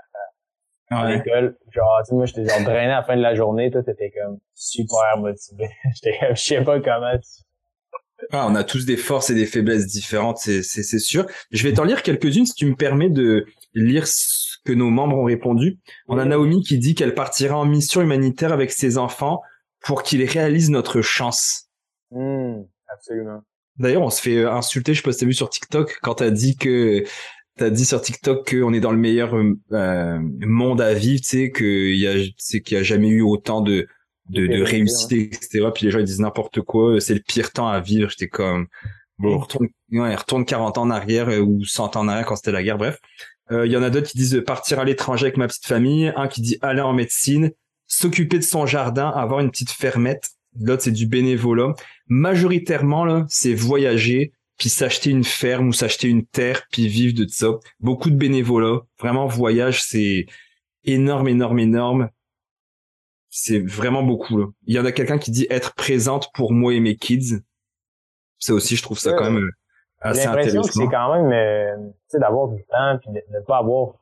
[0.90, 1.58] à, l'école.
[1.72, 3.72] Genre, tu sais, moi, j'étais genre drainé à la fin de la journée.
[3.72, 5.70] Toi, t'étais comme super motivé.
[5.96, 7.44] j'étais comme, je sais pas comment tu...
[8.32, 10.62] Ah, on a tous des forces et des faiblesses différentes, c'est
[11.00, 11.26] sûr.
[11.50, 15.18] Je vais t'en lire quelques-unes si tu me permets de lire ce que nos membres
[15.18, 15.80] ont répondu.
[16.08, 19.42] On a Naomi qui dit qu'elle partira en mission humanitaire avec ses enfants
[19.82, 21.70] pour qu'ils réalisent notre chance.
[22.12, 23.42] Mmh, absolument.
[23.78, 26.30] D'ailleurs, on se fait insulter, je sais pas si t'as vu sur TikTok, quand t'as
[26.30, 27.04] dit que
[27.58, 31.52] t'as dit sur TikTok qu'on est dans le meilleur euh, monde à vivre, tu sais,
[31.52, 33.88] qu'il y a, qu'il y a jamais eu autant de
[34.30, 35.68] de, de réussite, etc.
[35.74, 38.10] Puis les gens ils disent n'importe quoi, c'est le pire temps à vivre.
[38.10, 38.68] J'étais comme
[39.20, 42.36] bon, retourne, ouais, retourne 40 ans en arrière euh, ou 100 ans en arrière quand
[42.36, 42.78] c'était la guerre.
[42.78, 45.66] Bref, euh, il y en a d'autres qui disent partir à l'étranger avec ma petite
[45.66, 46.14] famille.
[46.16, 47.52] Un qui dit aller en médecine,
[47.88, 50.30] s'occuper de son jardin, avoir une petite fermette.
[50.60, 51.74] L'autre c'est du bénévolat.
[52.08, 57.28] Majoritairement là, c'est voyager, puis s'acheter une ferme ou s'acheter une terre, puis vivre de
[57.28, 57.58] ça.
[57.80, 58.82] Beaucoup de bénévolat.
[59.00, 60.28] Vraiment, voyage, c'est
[60.84, 62.10] énorme, énorme, énorme.
[63.30, 64.38] C'est vraiment beaucoup.
[64.38, 64.46] Là.
[64.68, 67.40] Il y en a quelqu'un qui dit être présente pour moi et mes kids.
[68.40, 69.50] Ça aussi, je trouve ça quand même
[70.06, 70.64] euh, assez intéressant.
[70.64, 73.94] c'est quand même, euh, tu sais, d'avoir du temps puis de ne pas avoir.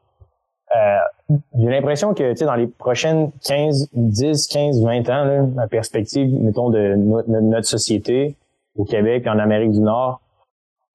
[0.76, 5.46] Euh, j'ai l'impression que, tu sais, dans les prochaines 15, 10, 15, 20 ans, là,
[5.56, 8.36] la perspective, mettons, de notre société
[8.78, 10.22] au Québec et en Amérique du Nord,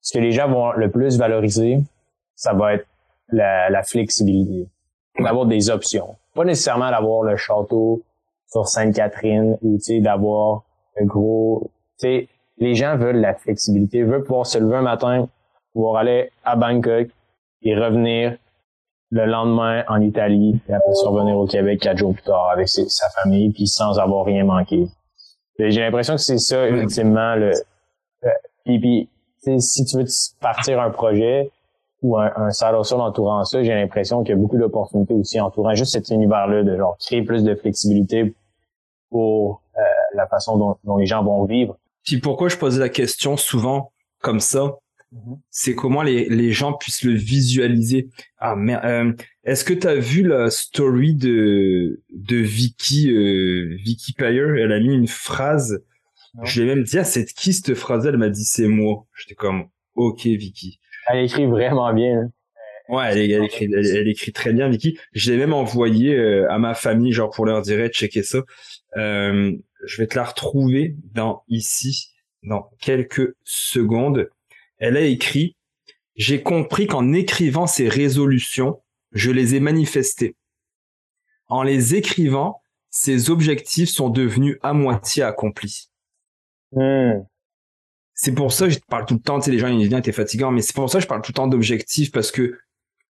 [0.00, 1.80] ce que les gens vont le plus valoriser,
[2.36, 2.86] ça va être
[3.30, 4.68] la, flexibilité.
[5.18, 6.16] d'avoir des options.
[6.34, 8.02] Pas nécessairement d'avoir le château
[8.48, 10.62] sur Sainte-Catherine ou tu sais d'avoir
[11.00, 12.28] un gros tu sais
[12.58, 15.28] les gens veulent la flexibilité, veulent pouvoir se lever un matin,
[15.72, 17.08] pouvoir aller à Bangkok
[17.62, 18.36] et revenir
[19.10, 22.68] le lendemain en Italie, et après se revenir au Québec quatre jours plus tard avec
[22.68, 24.88] sa famille, puis sans avoir rien manqué.
[25.58, 27.52] J'ai l'impression que c'est ça ultimement le.
[28.64, 30.04] puis, puis si tu veux
[30.40, 31.50] partir un projet
[32.02, 35.74] ou un, un side entourant ça, j'ai l'impression qu'il y a beaucoup d'opportunités aussi entourant
[35.74, 38.34] juste cet univers-là de genre créer plus de flexibilité
[39.10, 39.80] pour euh,
[40.14, 41.76] la façon dont, dont les gens vont vivre.
[42.04, 44.76] Puis pourquoi je posais la question souvent comme ça,
[45.12, 45.38] mm-hmm.
[45.50, 48.08] c'est comment les, les gens puissent le visualiser.
[48.38, 49.12] Ah mais euh,
[49.44, 54.80] est-ce que tu as vu la story de de Vicky euh, Vicky Payer Elle a
[54.80, 55.84] mis une phrase.
[56.42, 59.06] Je lui ai même dit ah c'est qui cette phrase Elle m'a dit c'est moi.
[59.16, 60.80] J'étais comme ok Vicky.
[61.08, 62.18] Elle écrit vraiment bien.
[62.18, 62.30] Hein.
[62.88, 64.98] Ouais, elle, elle, écrit, elle, écrit très bien, Vicky.
[65.12, 68.42] Je l'ai même envoyé euh, à ma famille, genre pour leur dire, checker ça.
[69.86, 72.12] Je vais te la retrouver dans ici,
[72.42, 74.28] dans quelques secondes.
[74.78, 75.56] Elle a écrit,
[76.16, 78.82] j'ai compris qu'en écrivant ces résolutions,
[79.12, 80.36] je les ai manifestées.
[81.46, 82.60] En les écrivant,
[82.90, 85.90] ces objectifs sont devenus à moitié accomplis.
[86.72, 87.22] Hmm.
[88.14, 90.00] C'est pour ça que je parle tout le temps, tu sais, les gens ils disent,
[90.02, 92.58] t'es fatigant, mais c'est pour ça que je parle tout le temps d'objectifs parce que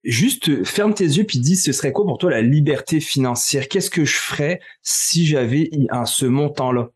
[0.05, 3.69] juste ferme tes yeux puis dis ce serait quoi pour toi la liberté financière?
[3.69, 6.91] Qu'est-ce que je ferais si j'avais un ce montant-là?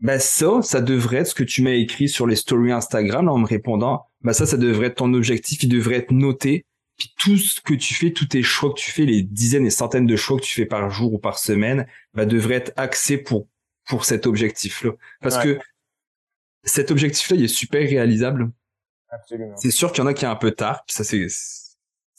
[0.00, 3.38] Ben ça, ça devrait être ce que tu m'as écrit sur les stories Instagram en
[3.38, 4.04] me répondant.
[4.22, 6.66] Ben ça, ça devrait être ton objectif, il devrait être noté.
[6.98, 9.70] Puis tout ce que tu fais, tous tes choix que tu fais, les dizaines et
[9.70, 13.16] centaines de choix que tu fais par jour ou par semaine, ben devrait être axé
[13.16, 13.46] pour
[13.88, 14.92] pour cet objectif-là.
[15.20, 15.58] Parce que
[16.64, 18.50] cet objectif-là, il est super réalisable.
[19.10, 19.56] Absolument.
[19.56, 21.26] C'est sûr qu'il y en a qui est un peu tard, ça c'est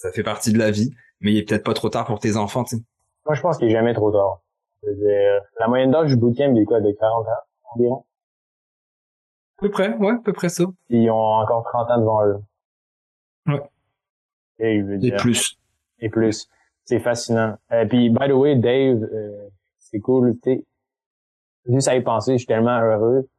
[0.03, 2.35] ça fait partie de la vie, mais il est peut-être pas trop tard pour tes
[2.35, 2.83] enfants, tu sais.
[3.25, 4.41] Moi, je pense qu'il est jamais trop tard.
[4.83, 7.31] la moyenne d'âge du bootcamp, il est quoi, de 40 ans
[7.73, 8.05] environ?
[9.59, 10.65] À peu près, ouais, à peu près ça.
[10.89, 12.37] ils ont encore 30 ans devant eux.
[13.47, 13.61] Ouais.
[14.59, 15.57] Et, je veux dire, et plus.
[15.99, 16.49] Et plus.
[16.83, 17.55] C'est fascinant.
[17.71, 19.47] Et euh, puis, by the way, Dave, euh,
[19.79, 20.65] c'est cool, tu sais,
[21.65, 23.29] juste à y penser, je suis tellement heureux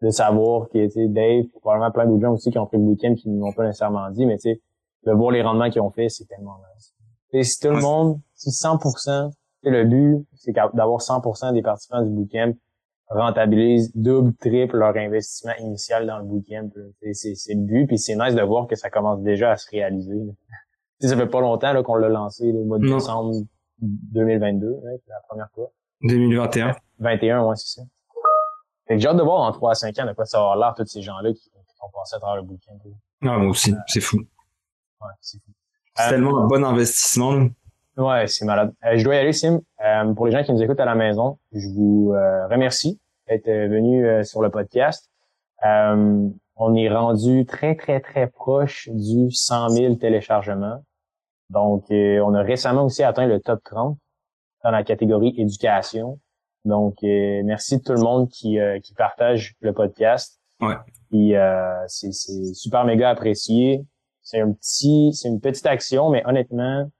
[0.00, 2.84] de savoir que, tu sais, Dave, probablement plein d'autres gens aussi qui ont fait le
[2.84, 4.62] bootcamp qui ne m'ont pas nécessairement dit, mais tu sais,
[5.06, 6.94] de voir les rendements qu'ils ont fait, c'est tellement nice.
[7.32, 9.32] Et si tout le monde, si 100%,
[9.64, 12.52] le but, c'est d'avoir 100% des participants du bootcamp
[13.08, 16.70] rentabilisent double, triple leur investissement initial dans le bootcamp.
[17.12, 20.20] C'est le but, puis c'est nice de voir que ça commence déjà à se réaliser.
[21.00, 23.34] ça fait pas longtemps qu'on l'a lancé le mois de décembre
[23.80, 25.70] 2022, la première fois.
[26.02, 26.74] 2021.
[26.98, 27.82] 21, ouais, c'est ça.
[28.86, 30.44] Fait que j'ai hâte de voir en 3 à 5 ans de quoi ça va
[30.44, 31.50] avoir l'air, tous ces gens-là qui, qui
[31.82, 32.78] ont passé à travers le bootcamp.
[33.22, 34.18] Non, moi aussi, c'est fou.
[35.20, 35.38] C'est
[36.00, 37.48] euh, tellement un bon investissement.
[37.96, 38.72] Ouais, c'est malade.
[38.84, 39.60] Euh, je dois y aller, Sim.
[39.84, 42.08] Euh, pour les gens qui nous écoutent à la maison, je vous
[42.50, 45.10] remercie d'être venu sur le podcast.
[45.62, 50.84] on est rendu très, très, très proche du 100 000 téléchargements.
[51.50, 53.96] Donc, on a récemment aussi atteint le top 30
[54.64, 56.18] dans la catégorie éducation.
[56.64, 60.40] Donc, merci de tout le monde qui, qui partage le podcast.
[60.60, 60.76] Ouais.
[61.10, 61.34] Puis,
[61.86, 63.86] c'est super méga apprécié
[64.24, 66.90] c'est un petit, c'est une petite action, mais honnêtement,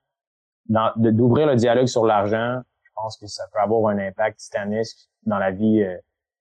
[0.97, 5.39] d'ouvrir le dialogue sur l'argent, je pense que ça peut avoir un impact titanesque dans
[5.39, 5.97] la vie euh,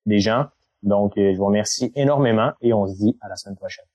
[0.05, 0.45] des gens.
[0.83, 3.85] Donc, euh, je vous remercie énormément et on se dit à la semaine prochaine.